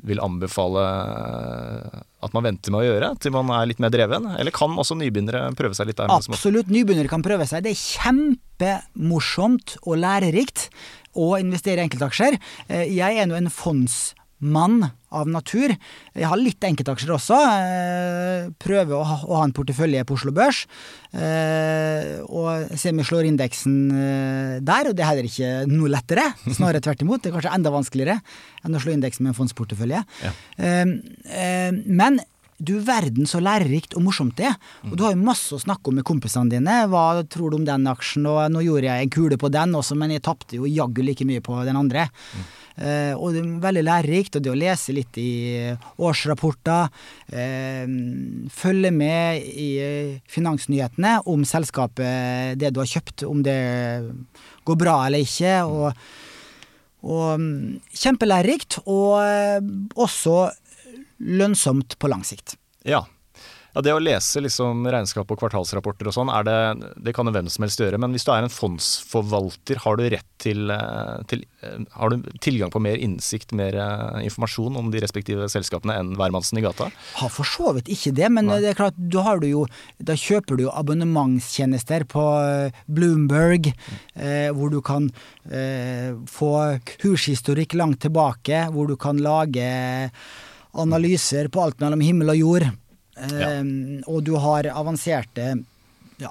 [0.07, 4.27] vil anbefale eh, at man venter med å gjøre til man er litt mer dreven?
[4.39, 6.11] Eller kan også nybegynnere prøve seg litt der?
[6.13, 7.63] Absolutt, nybegynnere kan prøve seg.
[7.65, 10.67] Det er kjempemorsomt og lærerikt
[11.17, 12.37] å investere i enkeltaksjer.
[12.69, 13.51] Eh, Jeg er nå en
[14.41, 15.73] fondsmann av natur.
[16.15, 17.35] Jeg har litt enkeltaksjer også.
[17.35, 20.65] eh, Prøver å ha, en portefølje på Oslo Børs.
[21.13, 26.33] eh, Og ser jeg slår indeksen eh, der, og det er heller ikke noe lettere.
[26.53, 27.21] Snarere tvert imot.
[27.21, 28.21] Det er kanskje enda vanskeligere
[28.63, 30.03] enn å slå indeksen med en fondsportefølje.
[30.23, 30.31] Ja.
[31.85, 32.19] Men
[32.61, 34.55] du verden så lærerikt og morsomt det er.
[34.85, 36.83] Og du har jo masse å snakke om med kompisene dine.
[36.91, 38.27] Hva tror du om den aksjen?
[38.29, 41.25] Og nå gjorde jeg en kule på den også, men jeg tapte jo jaggu like
[41.25, 42.05] mye på den andre.
[42.37, 42.59] Eh,
[43.17, 45.31] og det er veldig lærerikt, og det å lese litt i
[46.01, 46.89] årsrapporter,
[47.29, 47.85] eh,
[48.53, 53.61] følge med i eh, finansnyhetene om selskapet, det du har kjøpt, om det
[54.65, 55.55] går bra eller ikke.
[55.67, 56.03] og
[57.01, 59.57] og mm, kjempelærerikt, og eh,
[59.97, 60.51] også
[61.17, 62.57] lønnsomt på lang sikt.
[62.85, 63.03] Ja.
[63.71, 66.55] Ja, det å lese liksom regnskap og kvartalsrapporter og sånn, det,
[67.05, 67.99] det kan jo hvem som helst gjøre.
[68.01, 72.25] Men hvis du er en fondsforvalter, har du rett til, eh, til eh, Har du
[72.43, 76.89] tilgang på mer innsikt, mer eh, informasjon om de respektive selskapene enn hvermannsen i gata?
[77.21, 78.59] Har for så vidt ikke det, men Nei.
[78.63, 79.65] det er klart, da, har du jo,
[80.03, 82.27] da kjøper du jo abonnementstjenester på
[82.91, 83.71] Bloomberg,
[84.15, 85.07] eh, hvor du kan
[85.47, 86.53] eh, få
[86.97, 89.71] kurshistorikk langt tilbake, hvor du kan lage
[90.71, 92.71] analyser på alt mellom himmel og jord.
[93.21, 93.63] Eh,
[94.07, 95.51] Og du har avanserte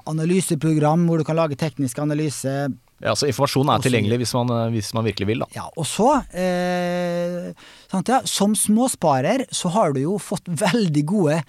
[0.07, 2.53] analyseprogram hvor du kan lage teknisk analyse.
[3.01, 5.47] Ja, så Informasjonen er tilgjengelig hvis man, eh, hvis man virkelig vil, da.
[5.55, 7.51] Ja, og så, eh,
[7.91, 11.41] sant, ja, som småsparer, så har du jo fått veldig gode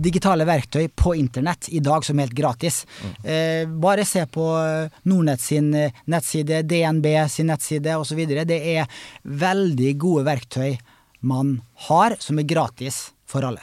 [0.00, 2.86] digitale verktøy på internett i dag som er helt gratis.
[3.22, 8.22] Eh, bare se på eh, Nordnett sin eh, nettside, DNB sin nettside osv.
[8.48, 8.88] Det er
[9.24, 10.78] veldig gode verktøy
[11.20, 13.60] man har, som er gratis for alle.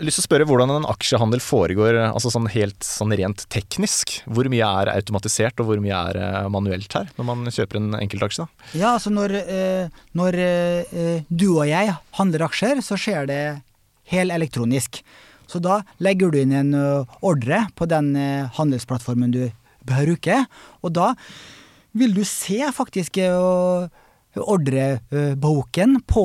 [0.00, 4.14] Lyst til å spørre hvordan en aksjehandel foregår altså sånn helt sånn rent teknisk.
[4.24, 7.98] Hvor mye er automatisert, og hvor mye er eh, manuelt her, når man kjøper en
[7.98, 8.46] enkeltaksje?
[8.46, 8.70] da?
[8.72, 13.42] Ja, altså når, eh, når eh, du og jeg handler aksjer, så skjer det
[14.08, 15.02] helelektronisk.
[15.50, 16.72] Så da legger du inn en
[17.20, 18.14] ordre på den
[18.56, 19.42] handelsplattformen du
[19.84, 20.46] bruker,
[20.80, 21.10] og da
[21.92, 23.18] vil du se faktisk
[24.40, 26.24] ordreboken på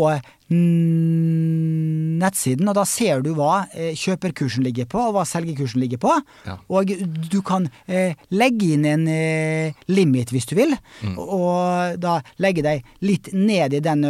[0.49, 6.01] mm, nettsiden, og da ser du hva eh, kjøperkursen ligger på, og hva selgerkursen ligger
[6.01, 6.13] på.
[6.47, 6.57] Ja.
[6.71, 6.93] Og
[7.31, 10.75] du kan eh, legge inn en eh, limit hvis du vil,
[11.17, 14.05] og da legge deg litt ned i den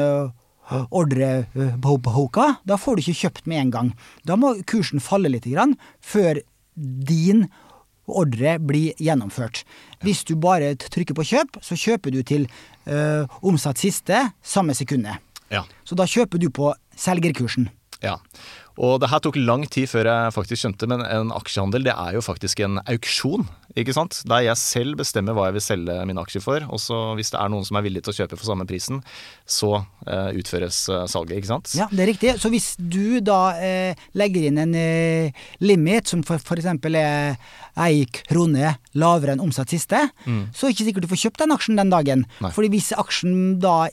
[0.68, 2.58] ordreboka.
[2.68, 3.90] Da får du ikke kjøpt med en gang.
[4.28, 6.42] Da må kursen falle litt grann før
[6.78, 7.67] din ordre
[8.08, 9.64] blir gjennomført.
[10.02, 12.48] Hvis du bare trykker på kjøp, så kjøper du til
[12.88, 15.20] ø, omsatt siste samme sekundet.
[15.52, 15.64] Ja.
[15.84, 17.70] Så da kjøper du på selgerkursen.
[18.04, 18.18] Ja.
[18.78, 22.18] Og det her tok lang tid før jeg faktisk skjønte, men en aksjehandel det er
[22.18, 23.48] jo faktisk en auksjon.
[23.78, 24.20] ikke sant?
[24.30, 26.66] Der jeg selv bestemmer hva jeg vil selge mine aksjer for.
[26.70, 29.02] Og så hvis det er noen som er villig til å kjøpe for samme prisen,
[29.50, 31.74] så eh, utføres eh, salget, ikke sant?
[31.78, 32.36] Ja, det er riktig.
[32.42, 37.38] Så hvis du da eh, legger inn en eh, limit som for, eksempel er
[37.82, 41.54] ei krone lavere enn omsatt siste, så er det ikke sikkert du får kjøpt den
[41.54, 42.26] aksjen den dagen.
[42.42, 42.54] Nei.
[42.54, 43.88] Fordi hvis aksjen da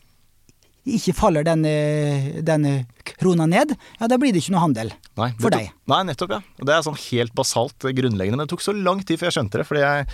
[0.87, 2.67] ikke faller den, eh, den
[3.17, 5.71] krona ned, ja, da blir det ikke noe handel Nei, for tok- deg.
[5.89, 6.41] Nei, nettopp, ja.
[6.61, 9.31] Og Det er sånn helt basalt eh, grunnleggende, men det tok så lang tid før
[9.31, 9.67] jeg skjønte det.
[9.69, 10.07] Fordi jeg,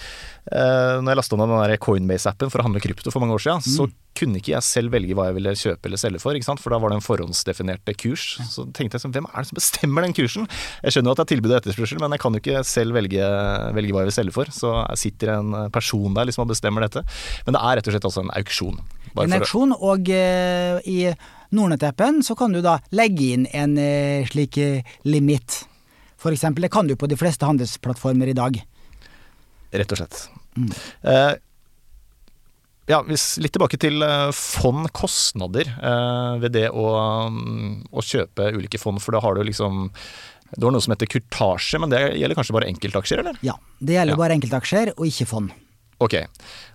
[0.53, 3.63] eh, når jeg lasta ned den Coinbase-appen for å handle krypto for mange år siden,
[3.67, 6.79] så kunne ikke jeg selv velge hva jeg ville kjøpe eller selge for, for da
[6.83, 8.37] var det en forhåndsdefinert kurs.
[8.51, 10.49] Så tenkte jeg sånn, hvem er det som bestemmer den kursen?
[10.83, 12.99] Jeg skjønner jo at det er tilbud og etterspørsel, men jeg kan jo ikke selv
[12.99, 13.31] velge,
[13.79, 14.51] velge hva jeg vil selge for.
[14.55, 17.03] Så sitter en person der liksom og bestemmer dette.
[17.47, 18.83] Men det er rett og slett altså en auksjon.
[19.15, 20.99] For og eh, i
[21.51, 25.65] Nordnett-appen så kan du da legge inn en eh, slik eh, limit.
[26.21, 28.59] For eksempel, det kan du på de fleste handelsplattformer i dag.
[29.71, 30.27] Rett og slett.
[31.07, 31.33] Eh,
[32.91, 36.87] ja, hvis, litt tilbake til eh, fond kostnader eh, ved det å,
[37.31, 39.89] mm, å kjøpe ulike fond, for da har du liksom
[40.59, 43.37] Du har noe som heter kurtasje, men det gjelder kanskje bare enkeltaksjer, eller?
[43.47, 44.19] Ja, det gjelder Ja.
[44.19, 45.53] bare enkeltaksjer og ikke fond.
[46.01, 46.17] Ok.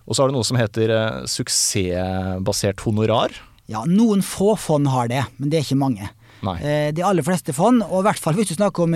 [0.06, 3.34] Og så har du noe som heter eh, suksessbasert honorar.
[3.66, 6.10] Ja, noen få fond har det, men det er ikke mange.
[6.46, 6.58] Nei.
[6.62, 8.94] Eh, De aller fleste fond, og i hvert fall hvis du snakker om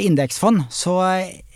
[0.00, 0.96] indeksfond, så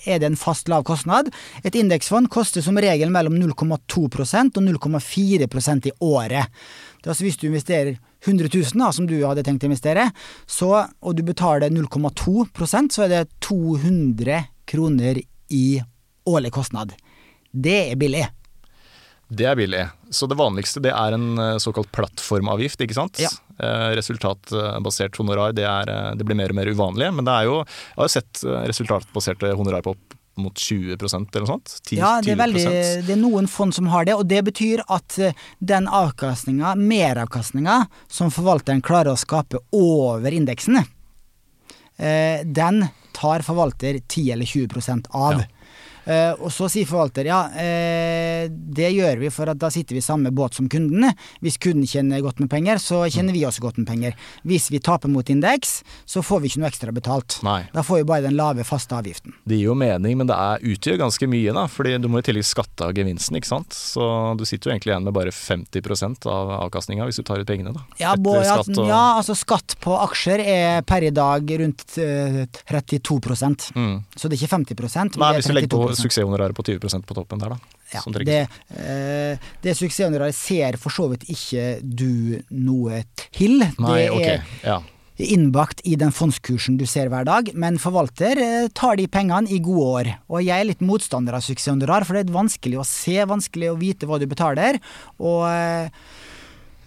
[0.04, 1.30] er det en fast lav kostnad.
[1.64, 6.50] Et indeksfond koster som regel mellom 0,2% og 0,4% i året.
[7.00, 10.08] Det er altså hvis du investerer 100 000, da, som du hadde tenkt å investere,
[10.48, 10.70] så,
[11.04, 15.20] og du betaler 0,2% så er det 200 kroner
[15.52, 15.66] i
[16.26, 16.94] årlig kostnad.
[17.54, 18.24] Det er billig.
[19.34, 19.84] Det er billig.
[20.10, 23.20] Så det vanligste det er en eh, såkalt plattformavgift, ikke sant?
[23.22, 23.30] Ja.
[23.58, 27.08] Eh, resultatbasert honorar, det, er, eh, det blir mer og mer uvanlig.
[27.14, 28.44] Men det er jo, jeg har jo sett
[28.74, 31.76] resultatbaserte honorar på opp mot 20% eller noe sånt.
[31.86, 32.64] 10, Ja, det er, veldig,
[33.06, 35.14] det er noen fond som har det, og det betyr at
[35.62, 40.82] den avkastninga, meravkastninga, som forvalteren klarer å skape over indeksen,
[42.02, 45.38] eh, den tar forvalter 10 eller 20 av.
[45.38, 45.53] Ja.
[46.06, 50.02] Eh, og så sier forvalter ja, eh, det gjør vi for at da sitter vi
[50.02, 51.12] i samme båt som kundene.
[51.44, 54.16] Hvis kunden tjener godt med penger, så tjener vi også godt med penger.
[54.44, 55.78] Hvis vi taper mot indeks,
[56.08, 57.38] så får vi ikke noe ekstra betalt.
[57.46, 57.62] Nei.
[57.74, 59.34] Da får vi bare den lave, faste avgiften.
[59.48, 61.66] Det gir jo mening, men det er, utgjør ganske mye, da.
[61.70, 63.72] Fordi du må i tillegg skatte av gevinsten, ikke sant.
[63.74, 64.04] Så
[64.38, 67.72] du sitter jo egentlig igjen med bare 50% av avkastninga hvis du tar ut pengene,
[67.74, 67.84] da.
[68.00, 71.98] Ja, bo, ja, skatt og- ja, altså skatt på aksjer er per i dag rundt
[71.98, 73.20] eh, 32
[73.74, 74.04] Mm.
[74.16, 74.74] Så det er ikke 50
[75.16, 75.93] men Nei, det hvis er du legger på 32%.
[75.98, 77.58] Suksesshonoraret på 20% på toppen der, da.
[77.94, 78.40] Ja, det,
[78.74, 83.60] eh, det suksesshonoraret ser for så vidt ikke du noe til.
[83.78, 84.80] Nei, det er er Ja.
[85.18, 89.60] innbakt i den fondskursen du ser hver dag, men forvalter eh, tar de pengene i
[89.62, 90.12] gode år.
[90.28, 93.78] Og jeg er litt motstander av suksesshonorar, for det er vanskelig å se, vanskelig å
[93.78, 94.80] vite hva du betaler.
[95.20, 95.88] Og eh,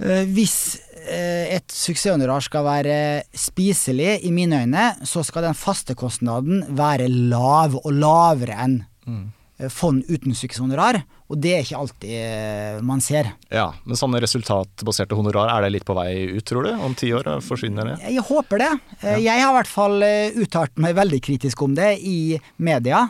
[0.04, 0.60] eh, hvis
[1.08, 2.96] et suksesshonorar skal være
[3.32, 9.70] spiselig, i mine øyne, så skal den faste kostnaden være lav, og lavere enn eh,
[9.74, 11.02] fond uten suksesshonorar.
[11.28, 13.34] Og det er ikke alltid eh, man ser.
[13.52, 13.66] ja.
[13.84, 16.70] Men sånne resultatbaserte honorar, er det litt på vei ut, tror du?
[16.72, 17.98] Om ti år forsvinner det?
[18.14, 18.70] Jeg håper det.
[19.02, 19.18] Ja.
[19.20, 23.02] Jeg har i hvert fall eh, uttalt meg veldig kritisk om det i media,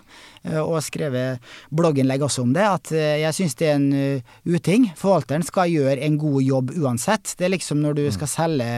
[0.48, 4.34] eh, og skrevet blogginnlegg også om det, at eh, jeg syns det er en eh,
[4.50, 4.90] uting.
[4.98, 7.36] Forvalteren skal gjøre en god jobb uansett.
[7.38, 8.72] Det er liksom når du skal selge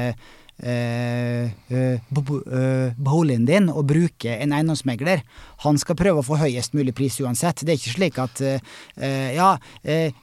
[0.63, 5.23] eh, eh, eh, boligen din og bruke en eiendomsmegler.
[5.65, 7.63] Han skal prøve å få høyest mulig pris uansett.
[7.63, 8.41] Det er ikke slik at
[9.35, 9.53] ja,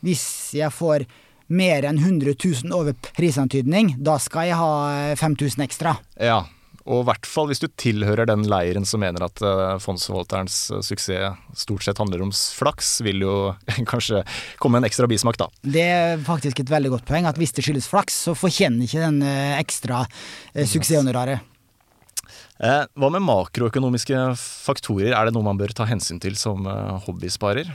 [0.05, 0.27] hvis
[0.57, 1.07] jeg får
[1.47, 4.73] mer enn 100 000 over prisantydning, da skal jeg ha
[5.13, 5.97] eh, 5000 ekstra.
[6.19, 6.43] Ja.
[6.87, 10.85] Og i hvert fall hvis du tilhører den leiren som mener at eh, fondsforvalterens eh,
[10.87, 13.35] suksess stort sett handler om flaks, vil jo
[13.93, 14.23] kanskje
[14.63, 15.51] komme en ekstra bismak, da.
[15.67, 19.03] Det er faktisk et veldig godt poeng, at hvis det skyldes flaks, så fortjener ikke
[19.03, 20.05] den eh, ekstra
[20.55, 21.53] suksesshonoraret.
[22.57, 26.65] Hva med makroøkonomiske faktorer, er det noe man bør ta hensyn til som
[27.05, 27.69] hobbysparer?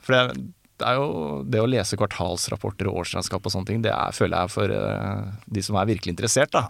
[0.00, 0.38] For det,
[0.80, 4.40] det er jo det å lese kvartalsrapporter og årsregnskap og sånne ting, det er, føler
[4.40, 4.72] jeg for
[5.52, 6.64] de som er virkelig interessert, da.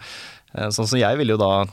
[0.53, 1.65] Eh, sånn som jeg ville jo da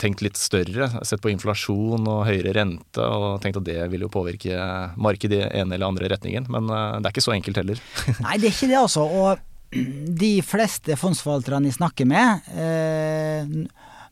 [0.00, 4.12] tenkt litt større, sett på inflasjon og høyere rente, og tenkt at det vil jo
[4.12, 4.58] påvirke
[5.00, 6.50] markedet i ene eller andre retningen.
[6.52, 7.80] Men eh, det er ikke så enkelt heller.
[8.26, 9.06] Nei, det er ikke det, altså.
[9.06, 9.76] Og
[10.20, 13.56] de fleste fondsforvalterne jeg snakker med, eh,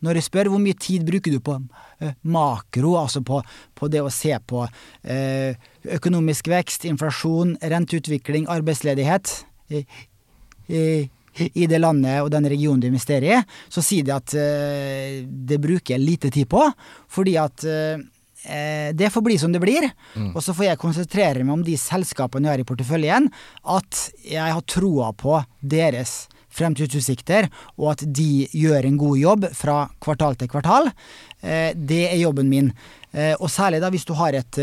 [0.05, 1.57] når jeg spør hvor mye tid bruker du på
[2.29, 3.39] makro, altså på,
[3.79, 4.67] på det å se på
[5.97, 9.31] økonomisk vekst, inflasjon, renteutvikling, arbeidsledighet
[11.37, 13.39] i, det landet og den regionen du investerer i,
[13.73, 16.63] så sier de at eh, det bruker jeg lite tid på,
[17.11, 18.05] fordi at eh,
[18.45, 19.89] eh, det får bli som det blir,
[20.33, 23.29] og så får jeg konsentrere meg om de selskapene jeg har i porteføljen,
[23.77, 26.25] at jeg har troa på deres
[26.55, 27.49] fremtidsutsikter,
[27.81, 30.87] og at de gjør en god jobb fra kvartal til kvartal.
[31.43, 32.69] Det er jobben min.
[33.43, 34.61] Og særlig da hvis du har et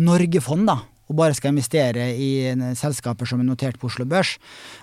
[0.00, 2.30] Norgefond, da, og bare skal investere i
[2.80, 4.38] selskaper som er notert på Oslo Børs,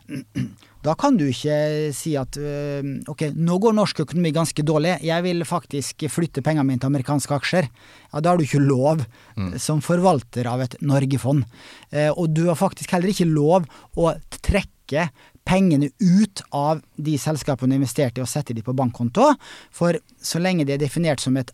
[0.84, 1.55] da kan du ikke
[1.93, 6.65] si at øh, ok, nå går norsk økonomi ganske dårlig, jeg vil faktisk flytte pengene
[6.65, 7.67] mine til amerikanske aksjer.
[8.11, 9.05] Ja, Da har du ikke lov
[9.38, 9.57] Mm.
[9.59, 11.45] som forvalter av et Norge-fond.
[11.91, 13.63] Eh, og du har faktisk heller ikke lov
[13.95, 14.11] å
[14.41, 15.09] trekke
[15.47, 19.32] pengene ut av de selskapene du investerte i og sette de på bankkonto,
[19.71, 21.49] for så lenge de er definert som et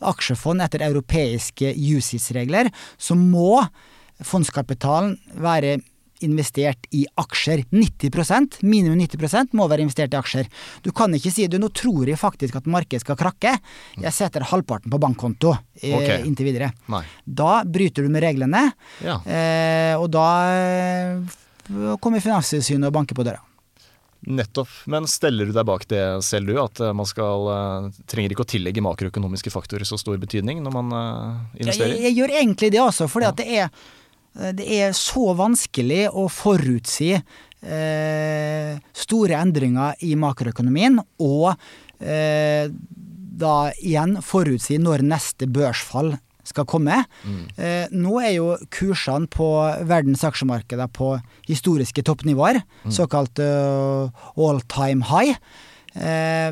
[0.00, 3.60] aksjefond etter europeiske USIS-regler, så må
[4.24, 5.78] fondskapitalen være
[6.26, 7.64] investert i aksjer.
[7.72, 10.48] 90% minimum 90% må være investert i aksjer.
[10.84, 13.56] Du kan ikke si du, nå tror jeg faktisk at markedet skal krakke,
[14.00, 16.10] jeg setter halvparten på bankkonto eh, Ok.
[16.28, 16.72] inntil videre.
[16.92, 17.02] Nei.
[17.24, 18.66] Da bryter du med reglene,
[19.04, 19.20] Ja.
[19.24, 21.38] eh, og da eh,
[22.02, 23.40] kommer Finanstilsynet og banker på døra.
[24.20, 24.68] Nettopp.
[24.92, 26.58] Men steller du deg bak det selv, du?
[26.60, 27.46] At man skal
[28.10, 30.90] trenger ikke å tillegge makroøkonomiske faktorer så stor betydning når man
[31.56, 31.94] investerer?
[31.94, 33.70] Jeg, jeg, jeg gjør egentlig det også, fordi at det er,
[34.34, 41.52] det er så vanskelig å forutsi eh, store endringer i makroøkonomien, og
[41.98, 42.70] eh,
[43.40, 46.14] da igjen forutsi når neste børsfall
[46.50, 47.02] skal komme.
[47.60, 49.48] Eh, nå er jo kursene på
[49.88, 51.12] verdens aksjemarkeder på
[51.48, 54.10] historiske toppnivåer, såkalt uh,
[54.40, 55.36] all time high.
[55.94, 56.50] Eh,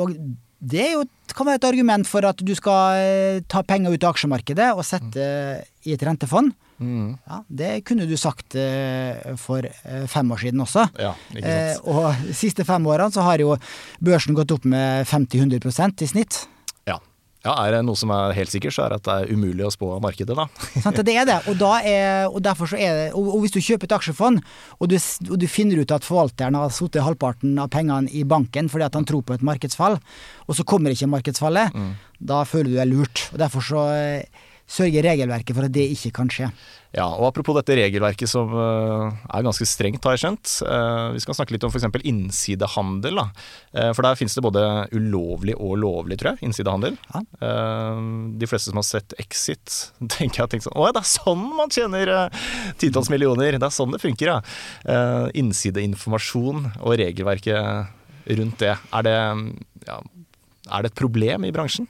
[0.00, 0.16] og
[0.60, 1.04] det jo,
[1.36, 4.84] kan være et argument for at du skal eh, ta penger ut av aksjemarkedet og
[4.86, 5.24] sette
[5.86, 6.52] i et rentefond.
[6.80, 7.18] Mm.
[7.28, 10.86] Ja, det kunne du sagt eh, for eh, fem år siden også.
[11.00, 13.56] Ja, ikke Eh, og de siste fem årene så har jo
[14.00, 16.38] børsen gått opp med 50-100 i snitt.
[16.88, 16.96] Ja.
[17.44, 17.52] ja.
[17.52, 19.72] Er det noe som er helt sikkert, så er det at det er umulig å
[19.74, 20.46] spå markedet, da.
[20.84, 21.02] Sant?
[21.04, 21.38] Det er det.
[21.52, 24.40] Og, er, og derfor så er det og, og hvis du kjøper et aksjefond,
[24.78, 24.96] og du,
[25.28, 28.96] og du finner ut at forvalteren har sittet halvparten av pengene i banken fordi at
[28.96, 29.98] han tror på et markedsfall,
[30.46, 31.76] og så kommer ikke markedsfallet,
[32.20, 33.28] da føler du deg lurt.
[33.34, 36.50] Og derfor så eh, sørger regelverket for at det ikke kan skje.
[36.90, 40.54] Ja, og Apropos dette regelverket som eh, er ganske strengt, har jeg skjønt.
[40.66, 41.86] Eh, vi skal snakke litt om f.eks.
[42.10, 43.20] innsidehandel.
[43.20, 43.26] Da.
[43.78, 44.64] Eh, for der finnes det både
[44.96, 46.48] ulovlig og lovlig, tror jeg.
[46.48, 46.98] Innsidehandel.
[47.14, 47.22] Ja.
[48.40, 49.76] De fleste som har sett Exit,
[50.16, 52.12] tenker jeg har tenkt sånn Å ja, det er sånn man tjener
[52.80, 53.58] titalls millioner!
[53.60, 54.98] Det er sånn det funker, ja.
[55.38, 58.74] Innsideinformasjon og regelverket rundt det.
[58.96, 59.16] Er det,
[59.86, 60.02] ja,
[60.70, 61.88] er det et problem i bransjen?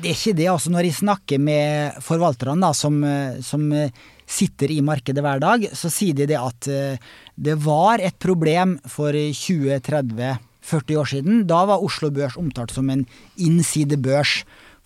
[0.00, 0.46] Det er ikke det.
[0.48, 3.92] altså Når jeg snakker med forvalterne da, som, eh, som eh,
[4.24, 8.78] sitter i markedet hver dag, så sier de det at eh, det var et problem
[8.88, 11.44] for 20-30-40 år siden.
[11.44, 13.04] Da var Oslo Børs omtalt som en
[13.36, 14.40] innsidebørs.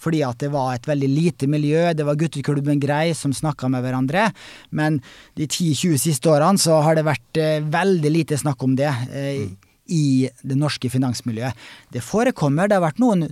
[0.05, 3.85] Fordi at det var et veldig lite miljø, det var gutteklubben Grei som snakka med
[3.87, 4.27] hverandre.
[4.75, 4.99] Men
[5.39, 7.39] de 10-20 siste årene så har det vært
[7.73, 8.91] veldig lite snakk om det.
[9.15, 9.47] Eh,
[9.93, 11.59] i det norske finansmiljøet.
[11.93, 12.69] Det forekommer.
[12.69, 13.27] Det har vært noen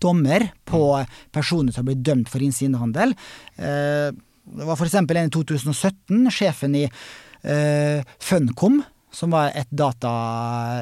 [0.00, 0.82] dommer på
[1.34, 3.16] personer som har blitt dømt for innsidehandel.
[3.58, 4.12] Eh,
[4.44, 4.94] Det var f.eks.
[4.94, 8.82] en i 2017, sjefen i eh, Funcom,
[9.14, 10.10] som var et, data,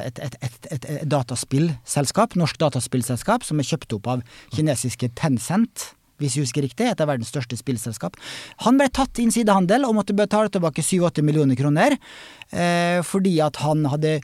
[0.02, 4.24] et, et, et, dataspillselskap, norsk dataspillselskap, som er kjøpt opp av
[4.56, 5.92] kinesiske Tencent.
[6.18, 8.18] Hvis jeg husker riktig, et av verdens største spillselskap.
[8.66, 13.86] Han ble tatt innsidehandel og måtte betale tilbake 7-8 millioner kroner eh, fordi at han
[13.90, 14.20] hadde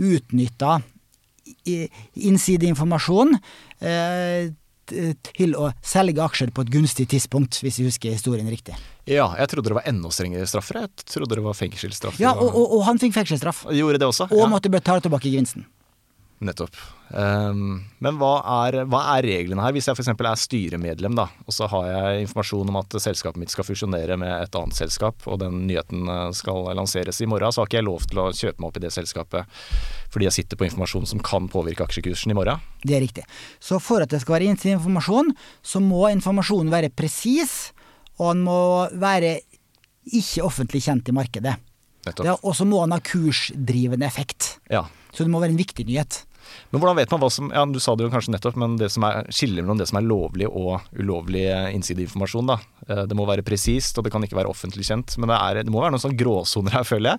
[0.00, 0.80] utnytta
[1.66, 3.34] innsideinformasjon
[3.82, 4.52] eh,
[5.32, 8.74] til å selge aksjer på et gunstig tidspunkt, hvis jeg husker historien riktig.
[9.08, 10.82] Ja, jeg trodde det var enda strengere straffer.
[10.84, 12.18] Jeg trodde det var fengselsstraff.
[12.22, 13.64] Ja, og, og, og han fikk fengselsstraff.
[13.74, 14.28] Gjorde det også?
[14.30, 14.50] Og ja.
[14.50, 15.66] måtte betale tilbake gevinsten.
[16.42, 16.76] Nettopp.
[17.12, 18.32] Um, men hva
[18.64, 19.74] er, hva er reglene her?
[19.76, 20.10] Hvis jeg f.eks.
[20.10, 24.32] er styremedlem, da, og så har jeg informasjon om at selskapet mitt skal fusjonere med
[24.32, 27.88] et annet selskap, og den nyheten eh, skal lanseres i morgen, så har ikke jeg
[27.88, 29.58] lov til å kjøpe meg opp i det selskapet
[30.12, 32.60] fordi jeg sitter på informasjon som kan påvirke aksjekursen i morgen?
[32.82, 33.22] Det er riktig.
[33.62, 35.30] Så for at det skal være innsideinformasjon,
[35.64, 37.70] så må informasjonen være presis,
[38.18, 38.58] og den må
[39.00, 39.38] være
[40.12, 41.54] ikke offentlig kjent i markedet.
[42.04, 42.42] Nettopp.
[42.42, 44.56] Og så må den ha kursdrivende effekt.
[44.72, 44.84] Ja.
[45.14, 46.22] Så det må være en viktig nyhet.
[46.72, 48.90] Men hvordan vet man hva som Ja, du sa det jo kanskje nettopp, men det
[48.94, 52.58] som er skiller mellom det som er lovlig og ulovlig eh, innsideinformasjon, da.
[52.88, 55.16] Eh, Det må være presist, og det kan ikke være offentlig kjent.
[55.18, 57.18] Men det, er, det må være noen sånne gråsoner her, føler jeg.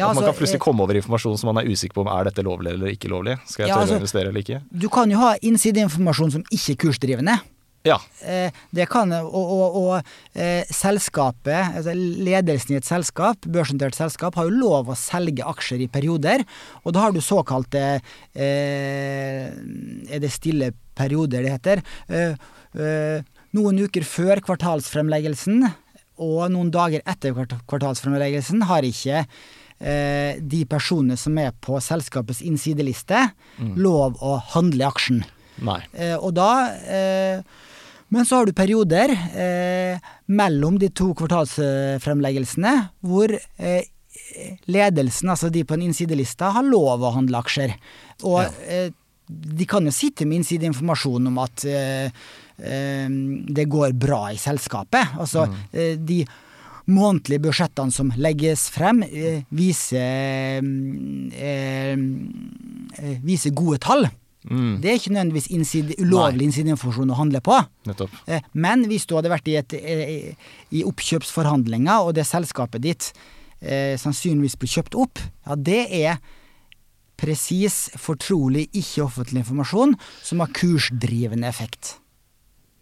[0.00, 2.04] Ja, At man altså, kan plutselig eh, komme over informasjon som man er usikker på
[2.06, 3.38] om er dette lovlig eller ikke lovlig.
[3.46, 4.62] Skal jeg Ja, tørre altså- å investere eller ikke?
[4.72, 7.40] Du kan jo ha innsideinformasjon som ikke er kursdrivende.
[7.84, 7.98] Ja.
[8.24, 14.38] Eh, det kan, og, og, og eh, selskapet, altså ledelsen i et selskap, børsnotert selskap,
[14.40, 16.46] har jo lov å selge aksjer i perioder.
[16.84, 17.82] Og da har du såkalte
[18.32, 21.84] eh, Er det stille perioder det heter?
[22.08, 22.40] Eh,
[22.80, 23.20] eh,
[23.54, 25.60] noen uker før kvartalsfremleggelsen
[26.24, 33.26] og noen dager etter kvartalsfremleggelsen har ikke eh, de personene som er på selskapets innsideliste,
[33.76, 35.24] lov å handle aksjen.
[35.62, 35.80] Nei.
[35.92, 36.50] Eh, og da
[36.82, 37.42] eh,
[38.14, 39.98] Men så har du perioder eh,
[40.30, 43.88] mellom de to kvartalsfremleggelsene hvor eh,
[44.70, 47.74] ledelsen, altså de på en innsidelista, har lov å handle aksjer.
[48.22, 48.52] Og Ja.
[48.68, 48.90] eh,
[49.26, 52.10] de kan jo sitte med innsideinformasjon om at eh,
[52.60, 53.08] eh,
[53.56, 55.14] det går bra i selskapet.
[55.18, 56.18] Altså eh, de
[56.92, 59.00] månedlige budsjettene som legges frem,
[59.48, 62.12] viser, mm,
[63.24, 64.04] viser gode tall.
[64.44, 67.56] Mm, Det er ikke nødvendigvis innside, ulovlig innsideinformasjon å handle på.
[67.86, 68.10] nettopp.
[68.28, 70.34] Eh, Men hvis du hadde vært i, et, eh,
[70.70, 73.12] i oppkjøpsforhandlinger, og det selskapet ditt
[73.62, 76.18] eh, sannsynligvis blir kjøpt opp, ja, det er
[77.16, 81.94] presis, fortrolig, ikke-offentlig informasjon som har kursdrivende effekt.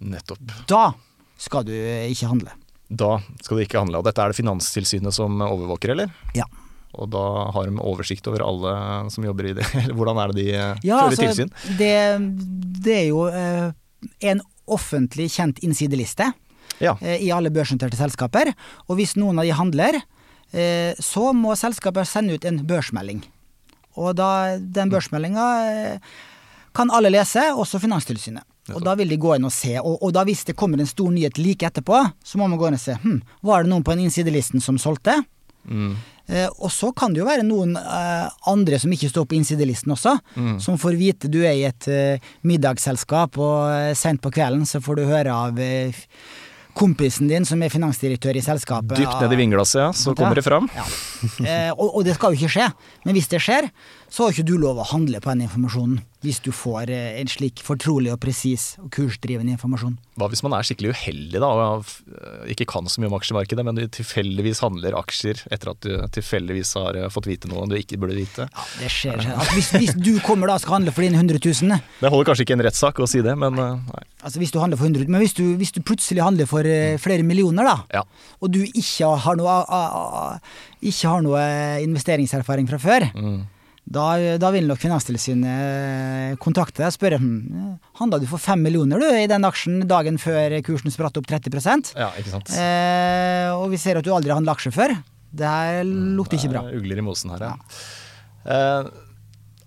[0.02, 0.40] Nettopp.
[0.66, 0.94] Da
[1.38, 2.50] skal du eh, ikke handle.
[2.90, 4.00] Da skal du ikke handle.
[4.00, 6.10] Og dette er det Finanstilsynet som overvåker, eller?
[6.34, 6.44] Ja.
[6.92, 7.22] Og da
[7.54, 8.72] har de oversikt over alle
[9.14, 9.66] som jobber i det?
[9.82, 11.52] Eller hvordan er det de eh, Ja, fører altså, tilsyn?
[11.78, 11.92] det,
[12.84, 13.70] det er jo eh,
[14.32, 16.30] en offentlig kjent innsideliste.
[16.82, 16.96] Ja.
[17.00, 18.50] eh, i alle børsnoterte selskaper.
[18.88, 20.00] Og hvis noen av de handler,
[20.52, 23.20] eh, så må selskapet sende ut en børsmelding.
[24.00, 26.14] Og da, den børsmeldinga eh,
[26.74, 28.42] kan alle lese, også Finanstilsynet.
[28.72, 29.74] Og da vil de gå inn og se.
[29.82, 32.68] Og, og da hvis det kommer en stor nyhet like etterpå, så må man gå
[32.70, 32.94] inn og se.
[33.02, 35.16] Hm, var det noen på den innsidelisten som solgte?
[35.66, 35.96] Mm.
[36.30, 39.94] Eh, og så kan det jo være noen eh, andre som ikke står på innsidelisten
[39.94, 40.14] også,
[40.62, 45.00] som får vite du er i et eh, middagsselskap, og sent på kvelden så får
[45.00, 45.60] du høre av
[46.72, 48.96] kompisen din som er finansdirektør i selskapet.
[48.96, 50.70] Dypt ned i vinglasset, ja, så kommer det fram.
[50.72, 50.86] Ja.
[51.74, 52.70] Og, og det skal jo ikke skje.
[53.04, 53.68] Men hvis det skjer,
[54.12, 56.02] så har ikke du lov å handle på den informasjonen.
[56.22, 59.94] Hvis du får eh, en slik fortrolig og presis og kursdrivende informasjon.
[60.20, 63.64] Hva hvis man er skikkelig uheldig da, og eh, ikke kan så mye om aksjemarkedet,
[63.66, 67.74] men du tilfeldigvis handler aksjer etter at du tilfeldigvis har eh, fått vite noe du
[67.80, 68.46] ikke burde vite?
[68.52, 69.18] Ja, det skjer.
[69.32, 72.28] Altså, hvis, hvis du kommer da og skal handle for dine 100 000 Det holder
[72.30, 74.04] kanskje ikke en rettssak å si det, men nei.
[74.22, 77.00] Altså hvis du handler for 100 Men hvis du, hvis du plutselig handler for eh,
[77.02, 78.04] flere millioner, da, Ja.
[78.38, 79.56] og du ikke har noe,
[80.84, 81.42] ikke har noe
[81.88, 83.42] investeringserfaring fra før, Mm.
[83.84, 89.02] Da, da vil nok Finanstilsynet kontakte deg og spørre hm, handla du for fem millioner
[89.02, 92.52] du i den aksjen dagen før kursen spratt opp 30% Ja, ikke sant.
[92.56, 94.94] eh, Og vi ser at du aldri har handla aksjer før.
[95.32, 96.62] Det her lukter ikke bra.
[96.68, 97.54] Det er Ugler i mosen her, ja.
[98.44, 98.90] Eh,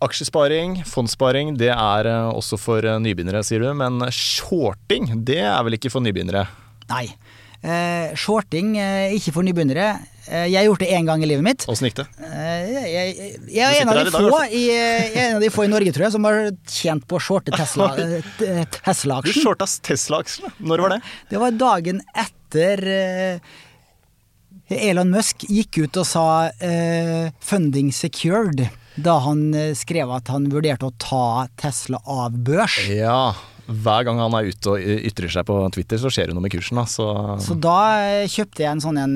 [0.05, 3.71] aksjesparing, fondssparing, det er eh, også for eh, nybegynnere, sier du.
[3.77, 6.45] Men shorting, det er vel ikke for nybegynnere?
[6.91, 7.07] Nei.
[7.65, 9.95] Eh, shorting, eh, ikke for nybegynnere.
[10.27, 11.65] Eh, jeg har gjort det én gang i livet mitt.
[11.69, 12.05] Åssen gikk det?
[12.25, 15.51] Eh, Jeg, jeg, jeg er en av, de få i, jeg er en av de
[15.53, 16.39] få i Norge, tror jeg, som har
[16.71, 18.65] tjent på å shorte Tesla-aksjen.
[18.79, 20.55] Tesla Du shorta Tesla-aksjen?
[20.65, 20.99] Når var det?
[21.29, 23.55] det var dagen etter eh,
[24.89, 26.25] Elon Musk gikk ut og sa
[26.57, 28.65] eh, 'funding secured',
[28.97, 31.25] da han eh, skrev at han vurderte å ta
[31.59, 32.79] Tesla av børs.
[32.89, 33.35] Ja.
[33.65, 36.53] Hver gang han er ute og ytrer seg på Twitter, så skjer det noe med
[36.53, 36.77] kursen.
[36.77, 36.83] Da.
[36.89, 37.05] Så,
[37.41, 39.15] Så da eh, kjøpte jeg en sånn en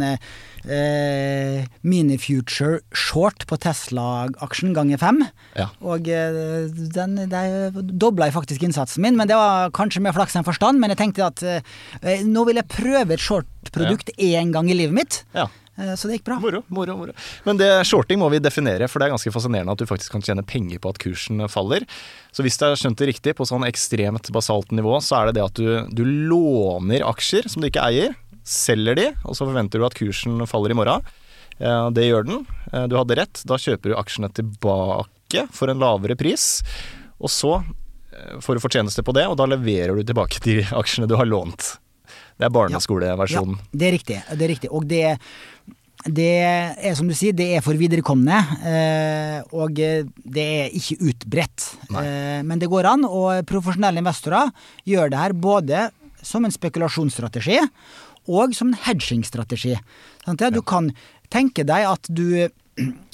[0.65, 5.23] eh, mini-future short på Tesla-aksjen ganger fem.
[5.57, 5.69] ja.
[5.85, 10.35] Og eh, den, der dobla jeg faktisk innsatsen min, men det var kanskje mer flaks
[10.35, 10.81] enn forstand.
[10.81, 15.01] Men jeg tenkte at eh, nå vil jeg prøve et short-produkt én gang i livet
[15.01, 15.23] mitt.
[15.37, 15.49] ja.
[15.79, 16.39] Eh, så det gikk bra.
[16.43, 17.15] Moro, moro, moro.
[17.47, 20.25] Men det shorting må vi definere, for det er ganske fascinerende at du faktisk kan
[20.25, 21.85] tjene penger på at kursen faller.
[22.35, 25.39] Så hvis jeg har skjønt det riktig, på sånn ekstremt basalt nivå, så er det
[25.39, 28.17] det at du, du låner aksjer som du ikke eier,
[28.49, 31.05] selger de, og så forventer du at kursen faller i morgen.
[31.59, 32.45] Eh, Det gjør den.
[32.73, 33.43] Eh, Du hadde rett.
[33.45, 36.63] Da kjøper du aksjene tilbake for en lavere pris.
[37.19, 41.07] Og så eh, får du fortjeneste på det, og da leverer du tilbake de aksjene
[41.09, 41.75] du har lånt.
[42.39, 43.57] Det er barneskoleversjonen.
[43.59, 44.17] Ja, det er riktig.
[44.31, 44.69] Det er riktig.
[44.71, 45.17] Og det,
[46.07, 48.37] det er som du sier, det er for viderekomne.
[49.51, 51.65] Og det er ikke utbredt.
[51.91, 52.05] Nei.
[52.47, 54.53] men det går an, og profesjonelle investorer
[54.87, 55.89] gjør det her både
[56.23, 57.59] som en spekulasjonsstrategi
[58.27, 59.77] og som en hedgingstrategi.
[60.25, 60.51] Det?
[60.53, 60.91] Du kan
[61.31, 62.49] tenke deg at du,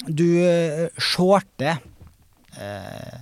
[0.08, 0.28] du
[0.98, 1.78] shorter
[2.58, 3.20] eh,